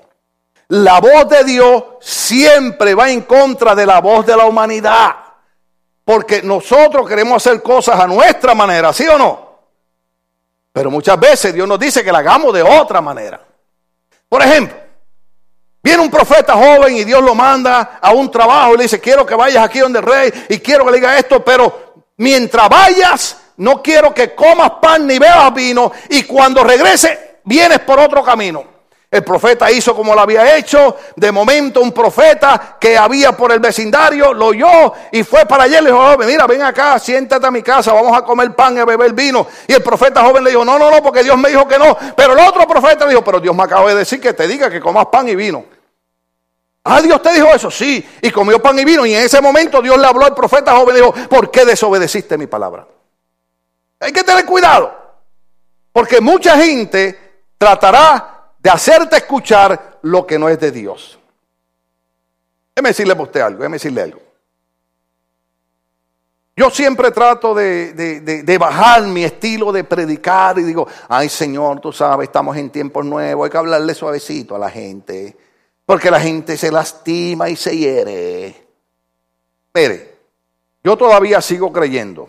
[0.68, 5.14] La voz de Dios siempre va en contra de la voz de la humanidad.
[6.04, 9.45] Porque nosotros queremos hacer cosas a nuestra manera, ¿sí o no?
[10.76, 13.40] Pero muchas veces Dios nos dice que la hagamos de otra manera.
[14.28, 14.76] Por ejemplo,
[15.82, 19.24] viene un profeta joven y Dios lo manda a un trabajo y le dice, quiero
[19.24, 23.38] que vayas aquí donde el rey y quiero que le diga esto, pero mientras vayas,
[23.56, 28.75] no quiero que comas pan ni bebas vino y cuando regrese, vienes por otro camino.
[29.16, 30.94] El profeta hizo como lo había hecho.
[31.16, 35.78] De momento un profeta que había por el vecindario lo oyó y fue para allá
[35.78, 38.76] y le dijo, oh, mira, ven acá, siéntate a mi casa, vamos a comer pan
[38.76, 39.46] y a beber vino.
[39.66, 41.96] Y el profeta joven le dijo, no, no, no, porque Dios me dijo que no.
[42.14, 44.68] Pero el otro profeta le dijo, pero Dios me acaba de decir que te diga
[44.68, 45.64] que comas pan y vino.
[46.84, 48.06] Ah, Dios te dijo eso, sí.
[48.20, 49.06] Y comió pan y vino.
[49.06, 52.36] Y en ese momento Dios le habló al profeta joven y dijo, ¿por qué desobedeciste
[52.36, 52.86] mi palabra?
[53.98, 54.94] Hay que tener cuidado.
[55.90, 57.18] Porque mucha gente
[57.56, 58.35] tratará
[58.66, 61.20] de hacerte escuchar lo que no es de Dios.
[62.74, 64.20] Déjeme decirle a usted algo, déjeme decirle algo.
[66.56, 71.92] Yo siempre trato de, de, bajar mi estilo de predicar y digo, ay Señor, tú
[71.92, 75.36] sabes, estamos en tiempos nuevos, hay que hablarle suavecito a la gente,
[75.84, 78.66] porque la gente se lastima y se hiere.
[79.74, 80.18] Mire,
[80.82, 82.28] yo todavía sigo creyendo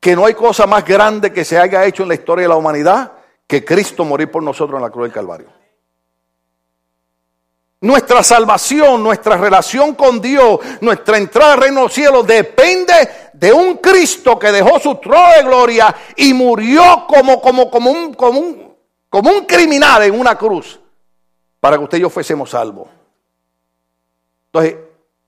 [0.00, 2.56] que no hay cosa más grande que se haya hecho en la historia de la
[2.56, 3.19] humanidad
[3.50, 5.48] que Cristo morir por nosotros en la cruz del Calvario.
[7.80, 12.94] Nuestra salvación, nuestra relación con Dios, nuestra entrada al reino de los cielos depende
[13.32, 18.14] de un Cristo que dejó su trono de gloria y murió como, como, como, un,
[18.14, 18.72] como, un,
[19.08, 20.78] como un criminal en una cruz
[21.58, 22.86] para que usted y yo fuésemos salvos.
[24.46, 24.76] Entonces,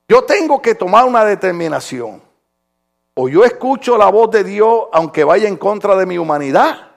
[0.07, 2.23] yo tengo que tomar una determinación.
[3.15, 6.92] O yo escucho la voz de Dios aunque vaya en contra de mi humanidad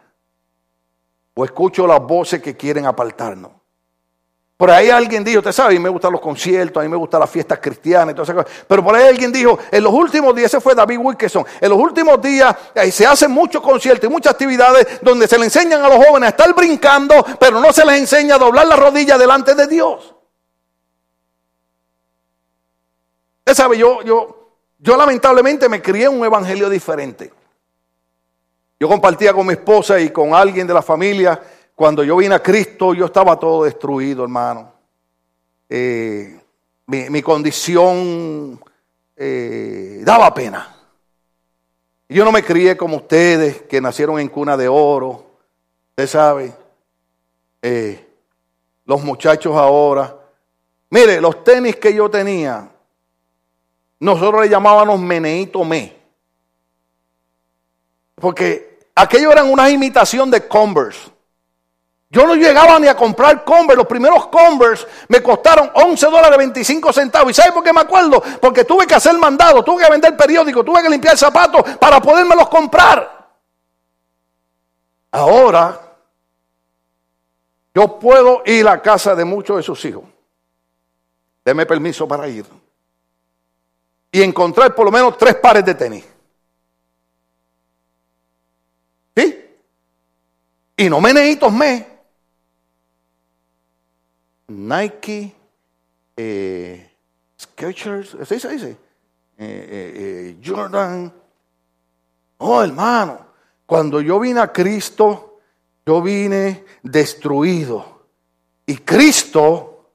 [1.38, 3.52] o escucho las voces que quieren apartarnos.
[4.56, 6.96] Por ahí alguien dijo, usted sabe, a mí me gustan los conciertos, a mí me
[6.96, 8.64] gustan las fiestas cristianas y todas esas cosas.
[8.66, 11.78] Pero por ahí alguien dijo, en los últimos días, ese fue David Wilkerson, en los
[11.78, 15.88] últimos días eh, se hacen muchos conciertos y muchas actividades donde se le enseñan a
[15.90, 19.54] los jóvenes a estar brincando, pero no se les enseña a doblar la rodilla delante
[19.54, 20.14] de Dios.
[23.40, 27.30] Usted sabe, yo, yo, yo lamentablemente me crié en un evangelio diferente.
[28.78, 31.40] Yo compartía con mi esposa y con alguien de la familia.
[31.74, 34.72] Cuando yo vine a Cristo, yo estaba todo destruido, hermano.
[35.68, 36.38] Eh,
[36.86, 38.60] mi, condición
[39.16, 40.74] eh, daba pena.
[42.08, 45.26] Yo no me crié como ustedes, que nacieron en cuna de oro.
[45.90, 46.54] Usted sabe.
[47.62, 48.06] Eh,
[48.84, 50.16] los muchachos ahora.
[50.90, 52.70] Mire, los tenis que yo tenía,
[53.98, 55.96] nosotros le llamábamos meneito me.
[58.16, 61.10] Porque aquello eran una imitación de Converse.
[62.08, 63.76] Yo no llegaba ni a comprar Converse.
[63.76, 67.30] Los primeros Converse me costaron 11 dólares 25 centavos.
[67.30, 68.22] ¿Y sabe por qué me acuerdo?
[68.40, 72.48] Porque tuve que hacer mandado, tuve que vender periódico, tuve que limpiar zapatos para podérmelos
[72.48, 73.28] comprar.
[75.10, 75.80] Ahora,
[77.74, 80.04] yo puedo ir a casa de muchos de sus hijos.
[81.44, 82.46] Deme permiso para ir.
[84.10, 86.04] Y encontrar por lo menos tres pares de tenis.
[90.76, 91.86] Y no meneitos me.
[94.48, 95.34] Nike,
[96.16, 96.90] eh,
[97.40, 98.48] Skechers, ¿se dice?
[98.50, 98.68] dice?
[98.68, 98.76] Eh,
[99.38, 101.12] eh, eh, Jordan.
[102.38, 103.26] Oh, hermano,
[103.64, 105.40] cuando yo vine a Cristo,
[105.84, 108.06] yo vine destruido.
[108.66, 109.90] Y Cristo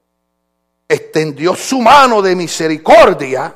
[0.88, 3.54] extendió su mano de misericordia,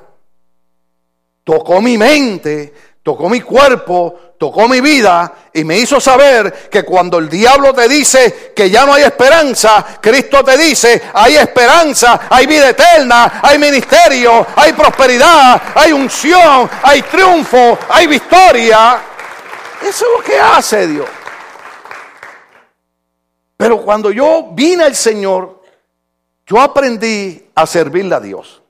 [1.43, 2.73] tocó mi mente,
[3.07, 7.89] tocó mi cuerpo, tocó mi vida y me hizo saber que cuando el diablo te
[7.89, 13.61] dice que ya no hay esperanza, Cristo te dice, hay esperanza, hay vida eterna, hay
[13.61, 19.01] ministerio, hay prosperidad, hay unción, hay triunfo, hay victoria.
[19.83, 21.09] Eso es lo que hace Dios.
[23.57, 25.63] Pero cuando yo vine al Señor,
[26.45, 28.61] yo aprendí a servirle a Dios.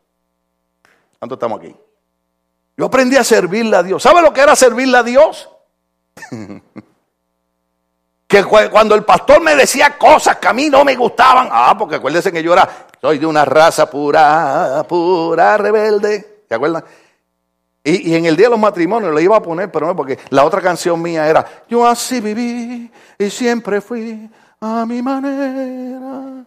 [1.19, 1.75] ¿Cuánto estamos aquí?
[2.77, 4.03] Yo aprendí a servirle a Dios.
[4.03, 5.49] ¿Sabe lo que era servirle a Dios?
[8.27, 11.97] que cuando el pastor me decía cosas que a mí no me gustaban, ah, porque
[11.97, 12.69] acuérdense que yo era,
[13.01, 16.85] soy de una raza pura, pura rebelde, ¿se acuerdan?
[17.85, 20.45] Y, en el día de los matrimonios le iba a poner, pero no, porque la
[20.45, 24.29] otra canción mía era, yo así viví y siempre fui
[24.61, 26.45] a mi manera.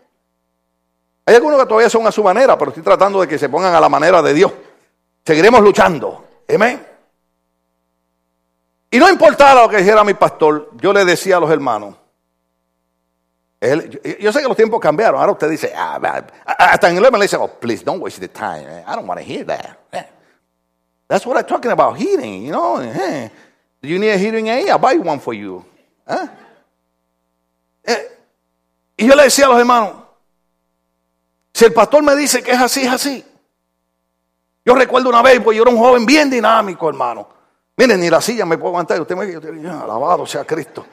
[1.25, 3.73] Hay algunos que todavía son a su manera, pero estoy tratando de que se pongan
[3.73, 4.51] a la manera de Dios.
[5.25, 6.25] Seguiremos luchando.
[6.53, 6.85] Amén.
[8.91, 11.95] Y no importaba lo que dijera mi pastor, yo le decía a los hermanos.
[13.61, 15.19] yo sé que los tiempos cambiaron.
[15.19, 15.99] Ahora usted dice, ah,
[16.45, 18.83] hasta en me le dice, oh, please don't waste the time.
[18.87, 19.77] I don't want to hear that.
[21.07, 22.79] That's what I'm talking about, hearing, you know.
[23.81, 24.69] Do you need a hearing aid?
[24.69, 25.65] I'll buy one for you.
[27.83, 28.09] Eh,
[28.97, 29.93] y yo le decía a los hermanos,
[31.53, 33.25] si el pastor me dice que es así, es así.
[34.65, 37.27] Yo recuerdo una vez, pues yo era un joven bien dinámico, hermano.
[37.77, 38.99] Miren, ni la silla me puedo aguantar.
[38.99, 40.85] Usted me dice, alabado sea Cristo.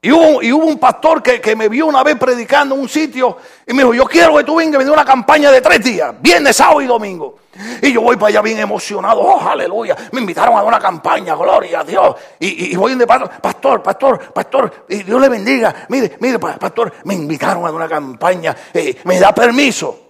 [0.00, 2.88] Y hubo, y hubo un pastor que, que, me vio una vez predicando en un
[2.88, 6.14] sitio y me dijo, yo quiero que tú vengas a una campaña de tres días,
[6.20, 7.40] viernes, sábado y domingo.
[7.82, 9.96] Y yo voy para allá bien emocionado, oh, aleluya.
[10.12, 12.14] Me invitaron a una campaña, gloria a Dios.
[12.38, 15.74] Y, y, voy de pastor, pastor, pastor, y Dios le bendiga.
[15.88, 20.07] Mire, mire, pastor, me invitaron a una campaña, eh, me da permiso.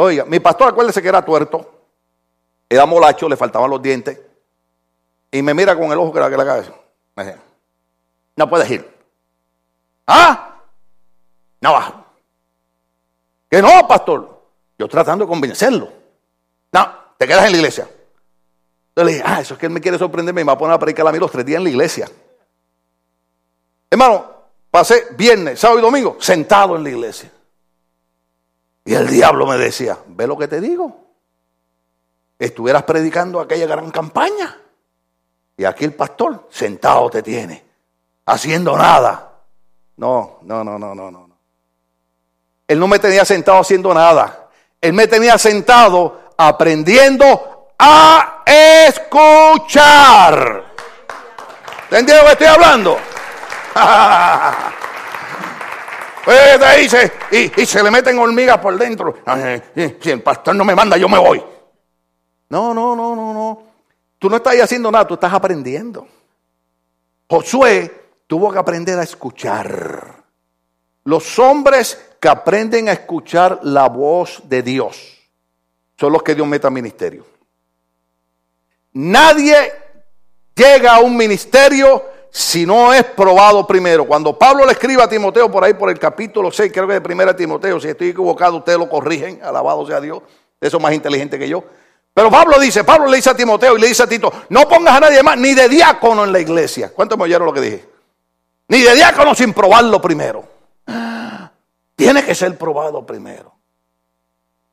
[0.00, 1.74] Oiga, mi pastor, acuérdese que era tuerto,
[2.68, 4.16] era molacho, le faltaban los dientes,
[5.28, 6.72] y me mira con el ojo que la, que cabeza.
[7.16, 7.38] Me dice,
[8.36, 8.88] no puedes ir.
[10.06, 10.60] ¿Ah?
[11.60, 12.04] No bajo.
[13.50, 14.40] Que no, pastor.
[14.78, 15.88] Yo tratando de convencerlo.
[16.70, 17.88] No, te quedas en la iglesia.
[18.90, 20.58] Entonces le dije, ah, eso es que él me quiere sorprenderme y me va a
[20.58, 22.08] poner a predicar a mí los tres días en la iglesia.
[23.90, 24.30] Hermano,
[24.70, 27.32] pasé viernes, sábado y domingo sentado en la iglesia.
[28.88, 30.96] Y el diablo me decía, ve lo que te digo.
[32.38, 34.56] Estuvieras predicando aquella gran campaña.
[35.58, 37.62] Y aquí el pastor sentado te tiene,
[38.24, 39.30] haciendo nada.
[39.98, 41.28] No, no, no, no, no, no.
[42.66, 44.48] Él no me tenía sentado haciendo nada.
[44.80, 48.42] Él me tenía sentado aprendiendo a
[48.86, 50.64] escuchar.
[51.90, 52.96] ¿Entendieron lo que estoy hablando?
[56.78, 59.16] Dice, y, se le meten hormigas por dentro.
[60.00, 61.42] Si el pastor no me manda, yo me voy.
[62.50, 63.62] No, no, no, no, no.
[64.18, 66.06] Tú no estás haciendo nada, tú estás aprendiendo.
[67.28, 70.22] Josué tuvo que aprender a escuchar.
[71.04, 75.18] Los hombres que aprenden a escuchar la voz de Dios
[75.98, 77.24] son los que Dios meta ministerio.
[78.92, 79.72] Nadie
[80.54, 84.06] llega a un ministerio si no es probado primero.
[84.06, 87.00] Cuando Pablo le escribe a Timoteo por ahí por el capítulo 6, creo que de
[87.00, 90.22] primera Timoteo, si estoy equivocado, ustedes lo corrigen, alabado sea Dios,
[90.60, 91.64] eso es más inteligente que yo.
[92.14, 94.96] Pero Pablo dice, Pablo le dice a Timoteo y le dice a Tito, no pongas
[94.96, 96.92] a nadie más, ni de diácono en la iglesia.
[96.92, 97.88] ¿Cuántos me oyeron lo que dije?
[98.68, 100.44] Ni de diácono sin probarlo primero.
[101.94, 103.54] Tiene que ser probado primero.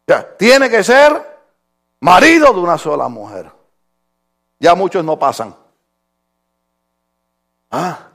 [0.07, 1.39] Ya, tiene que ser
[1.99, 3.51] marido de una sola mujer.
[4.59, 5.55] Ya muchos no pasan.
[7.77, 8.07] Ah,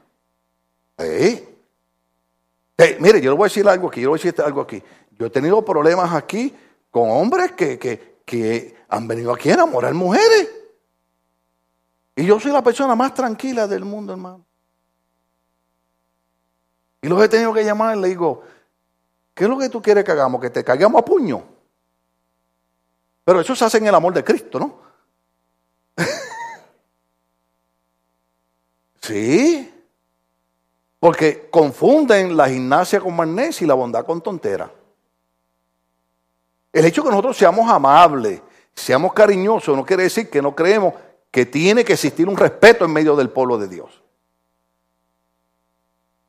[2.99, 4.83] mire, yo le voy a decir algo aquí, yo le voy a decir algo aquí.
[5.19, 6.57] Yo he tenido problemas aquí
[6.91, 10.49] con hombres que, que han venido aquí a enamorar mujeres.
[12.17, 14.47] Y yo soy la persona más tranquila del mundo, hermano.
[17.03, 18.43] Y los he tenido que llamar y le digo,
[19.35, 20.41] ¿qué es lo que tú quieres que hagamos?
[20.41, 21.45] Que te caigamos a puño.
[23.25, 24.81] Pero eso se hace en el amor de Cristo, ¿no?
[29.01, 29.73] Sí.
[30.99, 34.71] Porque confunden la gimnasia con magnesia y la bondad con tontera.
[36.73, 38.41] El hecho de que nosotros seamos amables,
[38.75, 40.95] seamos cariñosos, no quiere decir que no creemos
[41.31, 44.03] que tiene que existir un respeto en medio del pueblo de Dios.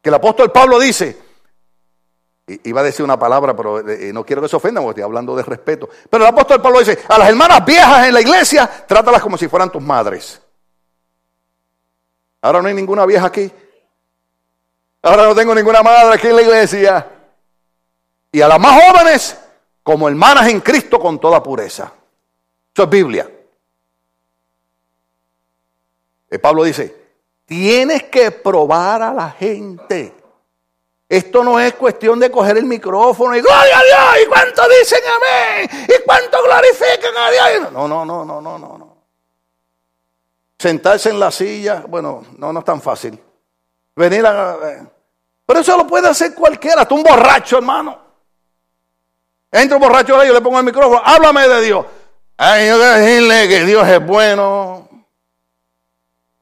[0.02, 1.18] Que el apóstol Pablo dice,
[2.64, 5.10] iba a decir una palabra, pero eh, eh, no quiero que se ofendan porque estoy
[5.10, 5.90] hablando de respeto.
[6.10, 9.48] Pero el apóstol Pablo dice, a las hermanas viejas en la iglesia, trátalas como si
[9.48, 10.41] fueran tus madres.
[12.42, 13.52] Ahora no hay ninguna vieja aquí.
[15.04, 17.08] Ahora no tengo ninguna madre aquí en la iglesia.
[18.32, 19.38] Y a las más jóvenes,
[19.84, 21.92] como hermanas en Cristo con toda pureza.
[22.74, 23.30] Eso es Biblia.
[26.32, 26.96] Y Pablo dice,
[27.46, 30.16] tienes que probar a la gente.
[31.10, 35.00] Esto no es cuestión de coger el micrófono y gloria a Dios, y cuánto dicen
[35.18, 37.72] amén, y cuánto glorifican a Dios.
[37.74, 38.91] No, no, no, no, no, no.
[40.62, 43.20] Sentarse en la silla, bueno, no, no es tan fácil.
[43.96, 44.58] Venir a...
[44.62, 44.88] Eh,
[45.44, 47.98] pero eso lo puede hacer cualquiera, hasta un borracho, hermano.
[49.52, 51.86] Entro borracho ahí, yo le pongo el micrófono, háblame de Dios.
[52.38, 54.88] Ay, yo decirle que Dios es bueno.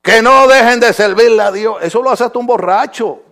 [0.02, 1.78] Que no dejen de servirle a Dios.
[1.82, 3.24] Eso lo hace hasta un borracho.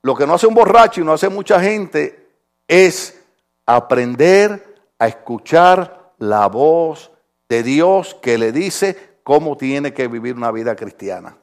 [0.00, 2.26] Lo que no hace un borracho y no hace mucha gente
[2.66, 3.20] es
[3.66, 7.10] aprender a escuchar la voz
[7.50, 11.36] de Dios que le dice cómo tiene que vivir una vida cristiana.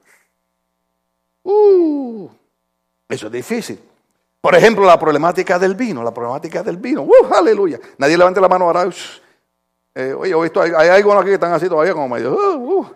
[1.43, 2.29] Uh,
[3.09, 3.77] eso es difícil.
[4.39, 7.01] Por ejemplo, la problemática del vino, la problemática del vino.
[7.01, 7.77] Uh, aleluya.
[7.97, 8.89] Nadie levante la mano ahora.
[9.95, 12.31] Eh, oye, hay, hay algunos aquí que están así todavía como medio.
[12.31, 12.95] Uh, uh.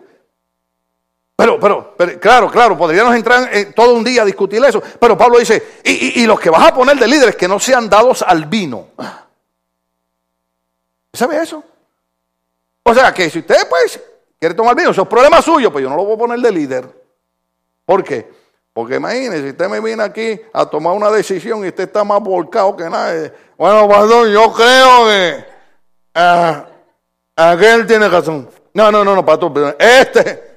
[1.36, 4.82] Pero, pero, claro, claro, podríamos entrar en, todo un día a discutir eso.
[4.98, 8.22] Pero Pablo dice, y, los que vas a poner de líderes que no sean dados
[8.22, 8.86] al vino.
[11.12, 11.62] ¿Sabe eso?
[12.84, 14.00] O sea, que si usted pues
[14.38, 16.52] quiere tomar vino, eso es problema suyo, pues yo no lo voy a poner de
[16.52, 16.88] líder.
[17.84, 18.30] ¿Por qué?
[18.72, 22.76] Porque imagínese, usted me viene aquí a tomar una decisión y usted está más volcado
[22.76, 23.32] que nadie.
[23.56, 25.44] Bueno, pastor, yo creo que
[26.14, 26.66] ah,
[27.34, 28.48] aquel tiene razón.
[28.74, 30.47] No, no, no, no, pastor, este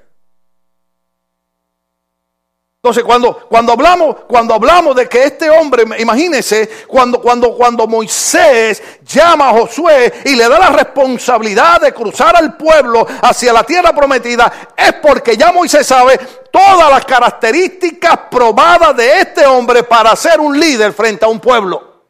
[2.84, 8.82] entonces, cuando, cuando, hablamos, cuando hablamos de que este hombre, imagínense, cuando, cuando, cuando Moisés
[9.04, 13.94] llama a Josué y le da la responsabilidad de cruzar al pueblo hacia la tierra
[13.94, 16.20] prometida, es porque ya Moisés sabe
[16.52, 22.08] todas las características probadas de este hombre para ser un líder frente a un pueblo.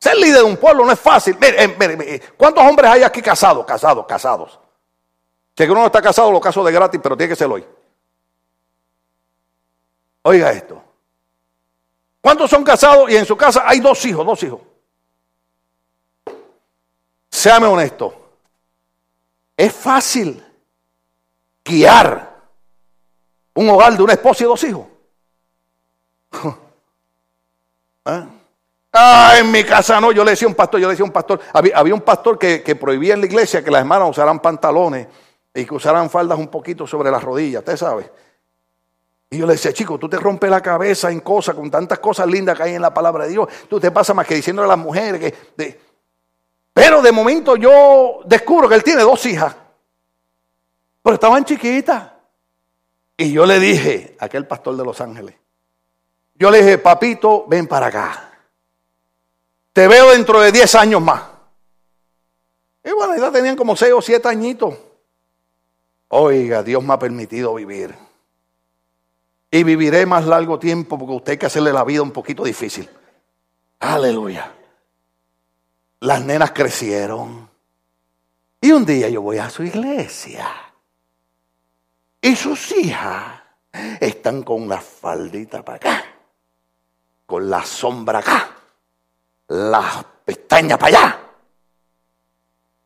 [0.00, 1.36] Ser líder de un pueblo no es fácil.
[1.40, 3.64] Mire, ¿cuántos hombres hay aquí casados?
[3.64, 4.58] Casados, casados.
[5.56, 7.64] Si uno no está casado, lo caso de gratis, pero tiene que ser hoy.
[10.28, 10.82] Oiga esto.
[12.20, 14.60] ¿Cuántos son casados y en su casa hay dos hijos, dos hijos?
[17.30, 18.12] Séame honesto.
[19.56, 20.44] Es fácil
[21.64, 22.42] guiar
[23.54, 24.86] un hogar de una esposa y dos hijos.
[28.06, 28.26] ¿Eh?
[28.98, 31.06] Ah, en mi casa no, yo le decía a un pastor, yo le decía a
[31.06, 34.40] un pastor, había, un pastor que, que, prohibía en la iglesia que las hermanas usaran
[34.40, 35.06] pantalones
[35.52, 38.10] y que usaran faldas un poquito sobre las rodillas, usted sabe.
[39.30, 42.28] Y yo le decía, chico, tú te rompes la cabeza en cosas, con tantas cosas
[42.28, 43.48] lindas que hay en la palabra de Dios.
[43.68, 45.80] Tú te pasas más que diciéndole a las mujeres que...
[46.72, 49.56] Pero de momento yo descubro que él tiene dos hijas.
[51.02, 52.12] Pero estaban chiquitas.
[53.16, 55.34] Y yo le dije, aquel pastor de Los Ángeles,
[56.34, 58.30] yo le dije, papito, ven para acá.
[59.72, 61.22] Te veo dentro de 10 años más.
[62.84, 64.74] Y bueno, ya tenían como 6 o 7 añitos.
[66.08, 68.05] Oiga, Dios me ha permitido vivir
[69.50, 72.88] y viviré más largo tiempo porque usted hay que hacerle la vida un poquito difícil.
[73.80, 74.52] Aleluya.
[76.00, 77.48] Las nenas crecieron.
[78.60, 80.48] Y un día yo voy a su iglesia.
[82.20, 83.40] Y sus hijas
[84.00, 86.04] están con la faldita para acá.
[87.24, 88.50] Con la sombra acá.
[89.48, 91.20] Las pestañas para allá.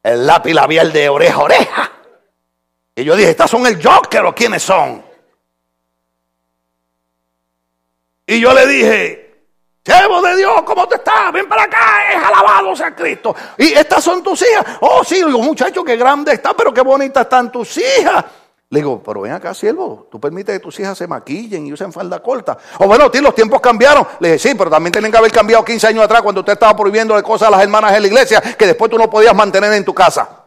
[0.02, 1.92] El lápiz labial de oreja a oreja.
[2.94, 5.09] Y yo dije, ¿estas son el Joker o quiénes son?
[8.30, 9.42] Y yo le dije,
[9.84, 11.32] siervo de Dios, ¿cómo te estás?
[11.32, 13.34] Ven para acá, es alabado sea Cristo.
[13.58, 14.64] Y estas son tus hijas.
[14.82, 18.24] Oh, sí, digo, muchacho, qué grande está, pero qué bonitas están tus hijas.
[18.68, 21.92] Le digo, pero ven acá, siervo, tú permites que tus hijas se maquillen y usen
[21.92, 22.56] falda corta.
[22.78, 24.06] O bueno, tío, los tiempos cambiaron.
[24.20, 26.76] Le dije, sí, pero también tienen que haber cambiado 15 años atrás cuando usted estaba
[26.76, 29.84] prohibiendo cosas a las hermanas en la iglesia que después tú no podías mantener en
[29.84, 30.44] tu casa.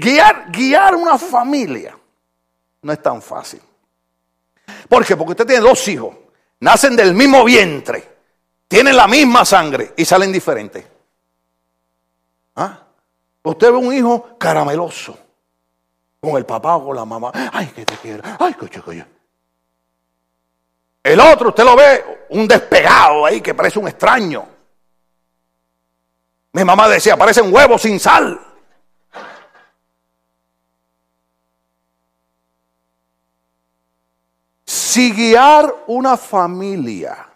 [0.00, 1.96] Guiar, una familia
[2.82, 3.60] no es tan fácil.
[4.88, 5.16] ¿Por qué?
[5.16, 6.16] Porque usted tiene dos hijos,
[6.60, 8.08] nacen del mismo vientre,
[8.66, 10.86] tienen la misma sangre y salen diferentes.
[12.56, 12.78] ¿Ah?
[13.42, 15.18] Usted ve un hijo carameloso,
[16.20, 17.30] con el papá o con la mamá.
[17.52, 18.22] Ay, que te quiero.
[18.38, 19.06] Ay, coche, coche.
[21.02, 24.46] El otro, usted lo ve, un despegado ahí que parece un extraño.
[26.52, 28.49] Mi mamá decía, parece un huevo sin sal.
[34.90, 37.28] Si guiar una familia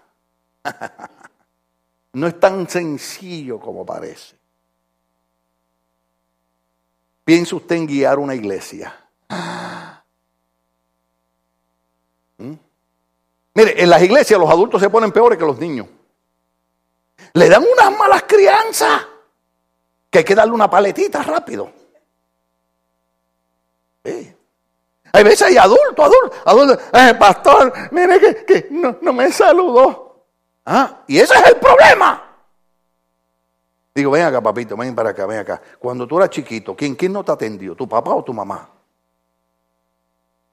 [2.15, 4.35] no es tan sencillo como parece.
[7.25, 8.93] Piensa usted en guiar una iglesia.
[12.39, 12.55] ¿Mm?
[13.55, 15.87] Mire, en las iglesias los adultos se ponen peores que los niños.
[17.35, 19.07] Le dan unas malas crianzas
[20.11, 21.73] que hay que darle una paletita rápido.
[25.15, 26.79] Hay veces hay adultos, adultos, adultos.
[26.93, 30.27] Eh, pastor, mire que, no, me saludó.
[30.67, 32.21] Ah, y ese es el problema.
[33.95, 35.63] Digo, ven acá, papito, ven para acá, ven acá.
[35.79, 37.77] Cuando tú eras chiquito, ¿quién, quién no te atendió?
[37.77, 38.69] ¿Tu papá o tu mamá?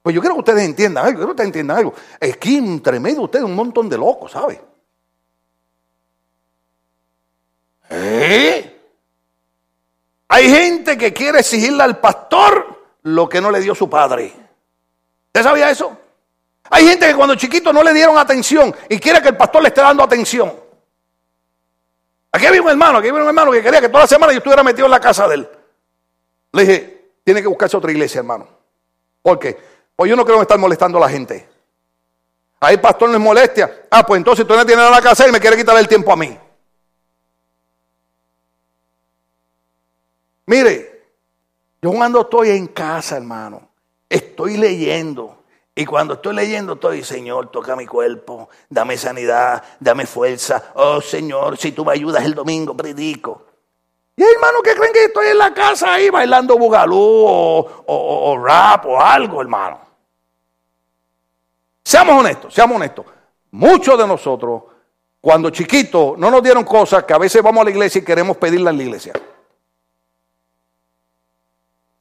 [0.04, 1.94] Pues yo quiero que ustedes entiendan algo, quiero que ustedes entiendan algo.
[2.20, 4.60] Es que entre medio ustedes un montón de locos, ¿sabes?
[7.90, 8.80] ¿Eh?
[10.28, 14.41] Hay gente que quiere exigirle al pastor lo que no le dio su padre.
[15.34, 15.98] ¿Usted sabía eso?
[16.70, 19.70] Hay gente que cuando chiquito no le dieron atención y quiere que el pastor le
[19.70, 20.54] esté dando atención.
[22.34, 24.40] Aquí había un hermano, aquí había un hermano que quería que toda la semana yo
[24.40, 25.50] estuviera metido en la casa de él.
[26.52, 28.46] Le dije, tiene que buscarse otra iglesia, hermano.
[29.22, 29.58] ¿Por qué?
[29.96, 31.48] Pues yo no creo estar molestando a la gente.
[32.60, 33.88] Ahí el pastor no es molestia.
[33.90, 36.12] Ah, pues entonces tú no tienes nada que hacer y me quiere quitar el tiempo
[36.12, 36.38] a mí.
[40.46, 41.04] Mire,
[41.82, 43.71] yo cuando estoy en casa, hermano,
[44.12, 45.38] estoy leyendo.
[45.74, 50.72] Y cuando estoy leyendo, estoy, Señor, toca mi cuerpo, dame sanidad, dame fuerza.
[50.76, 53.46] Oh, Señor, si tú me ayudas el domingo, predico.
[54.18, 58.86] Y hay hermanos que creen que estoy en la casa ahí bailando bugalú o, rap
[58.86, 59.80] o algo, hermano.
[61.84, 63.06] Seamos honestos, seamos honestos.
[63.52, 64.64] Muchos de nosotros,
[65.22, 68.36] cuando chiquitos, no nos dieron cosas que a veces vamos a la iglesia y queremos
[68.36, 69.14] pedirlas en la iglesia.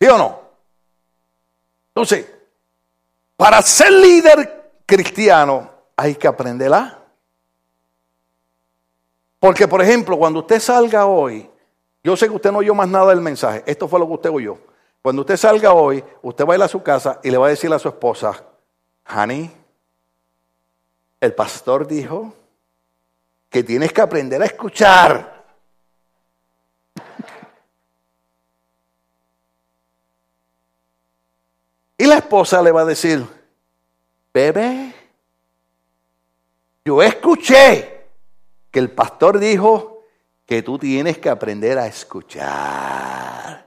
[0.00, 0.49] ¿Sí o no?
[2.00, 2.32] Entonces,
[3.36, 6.98] para ser líder cristiano hay que aprenderla.
[9.38, 11.50] Porque, por ejemplo, cuando usted salga hoy,
[12.02, 14.30] yo sé que usted no oyó más nada del mensaje, esto fue lo que usted
[14.30, 14.56] oyó.
[15.02, 17.50] Cuando usted salga hoy, usted va a ir a su casa y le va a
[17.50, 18.46] decir a su esposa,
[19.14, 19.54] Honey,
[21.20, 22.32] el pastor dijo
[23.50, 25.29] que tienes que aprender a escuchar.
[32.00, 33.22] Y la esposa le va a decir,
[34.32, 34.94] bebé,
[36.82, 38.06] yo escuché
[38.70, 40.04] que el pastor dijo
[40.46, 43.66] que tú tienes que aprender a escuchar.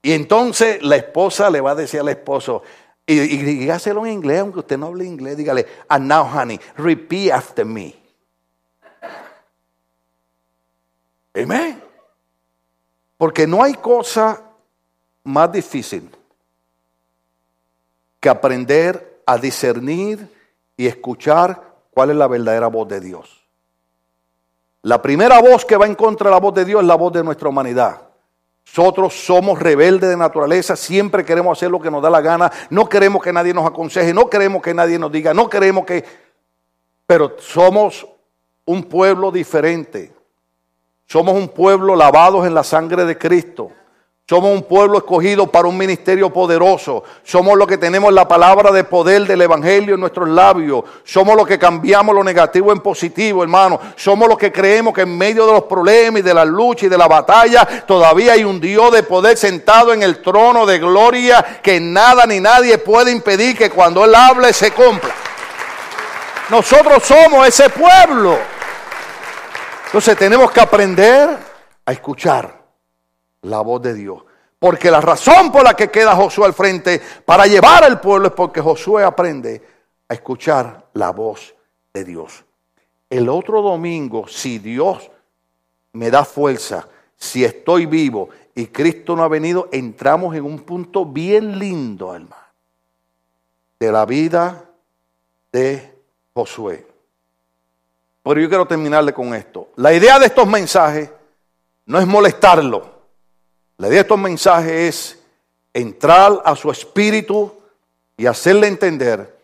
[0.00, 2.62] Y entonces la esposa le va a decir al esposo,
[3.06, 7.30] y, y dígaselo en inglés, aunque usted no hable inglés, dígale, and now honey, repeat
[7.30, 7.94] after me.
[11.34, 11.82] Amén.
[13.18, 14.42] Porque no hay cosa
[15.24, 16.10] más difícil
[18.24, 20.34] que aprender a discernir
[20.78, 23.46] y escuchar cuál es la verdadera voz de Dios.
[24.80, 27.12] La primera voz que va en contra de la voz de Dios es la voz
[27.12, 28.00] de nuestra humanidad.
[28.66, 32.88] Nosotros somos rebeldes de naturaleza, siempre queremos hacer lo que nos da la gana, no
[32.88, 36.02] queremos que nadie nos aconseje, no queremos que nadie nos diga, no queremos que...
[37.04, 38.08] Pero somos
[38.64, 40.14] un pueblo diferente,
[41.04, 43.70] somos un pueblo lavados en la sangre de Cristo.
[44.26, 47.04] Somos un pueblo escogido para un ministerio poderoso.
[47.24, 50.82] Somos los que tenemos la palabra de poder del Evangelio en nuestros labios.
[51.04, 53.78] Somos los que cambiamos lo negativo en positivo, hermano.
[53.96, 56.88] Somos los que creemos que en medio de los problemas y de la lucha y
[56.88, 61.60] de la batalla, todavía hay un Dios de poder sentado en el trono de gloria
[61.62, 65.14] que nada ni nadie puede impedir que cuando Él hable se cumpla.
[66.48, 68.38] Nosotros somos ese pueblo.
[69.84, 71.28] Entonces tenemos que aprender
[71.84, 72.63] a escuchar
[73.44, 74.22] la voz de Dios.
[74.58, 78.34] Porque la razón por la que queda Josué al frente para llevar al pueblo es
[78.34, 79.62] porque Josué aprende
[80.08, 81.54] a escuchar la voz
[81.92, 82.44] de Dios.
[83.10, 85.10] El otro domingo, si Dios
[85.92, 91.04] me da fuerza, si estoy vivo y Cristo no ha venido, entramos en un punto
[91.04, 92.36] bien lindo, hermano,
[93.78, 94.64] de la vida
[95.52, 95.94] de
[96.32, 96.86] Josué.
[98.22, 99.68] Pero yo quiero terminarle con esto.
[99.76, 101.10] La idea de estos mensajes
[101.84, 102.93] no es molestarlo.
[103.78, 105.18] La idea de estos mensajes es
[105.72, 107.52] entrar a su espíritu
[108.16, 109.34] y hacerle entender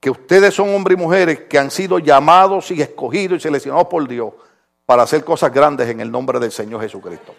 [0.00, 4.06] que ustedes son hombres y mujeres que han sido llamados y escogidos y seleccionados por
[4.08, 4.32] Dios
[4.86, 7.34] para hacer cosas grandes en el nombre del Señor Jesucristo.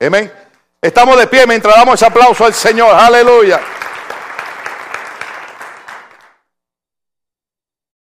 [0.00, 0.32] Amén.
[0.80, 2.94] Estamos de pie mientras damos ese aplauso al Señor.
[2.94, 3.60] Aleluya.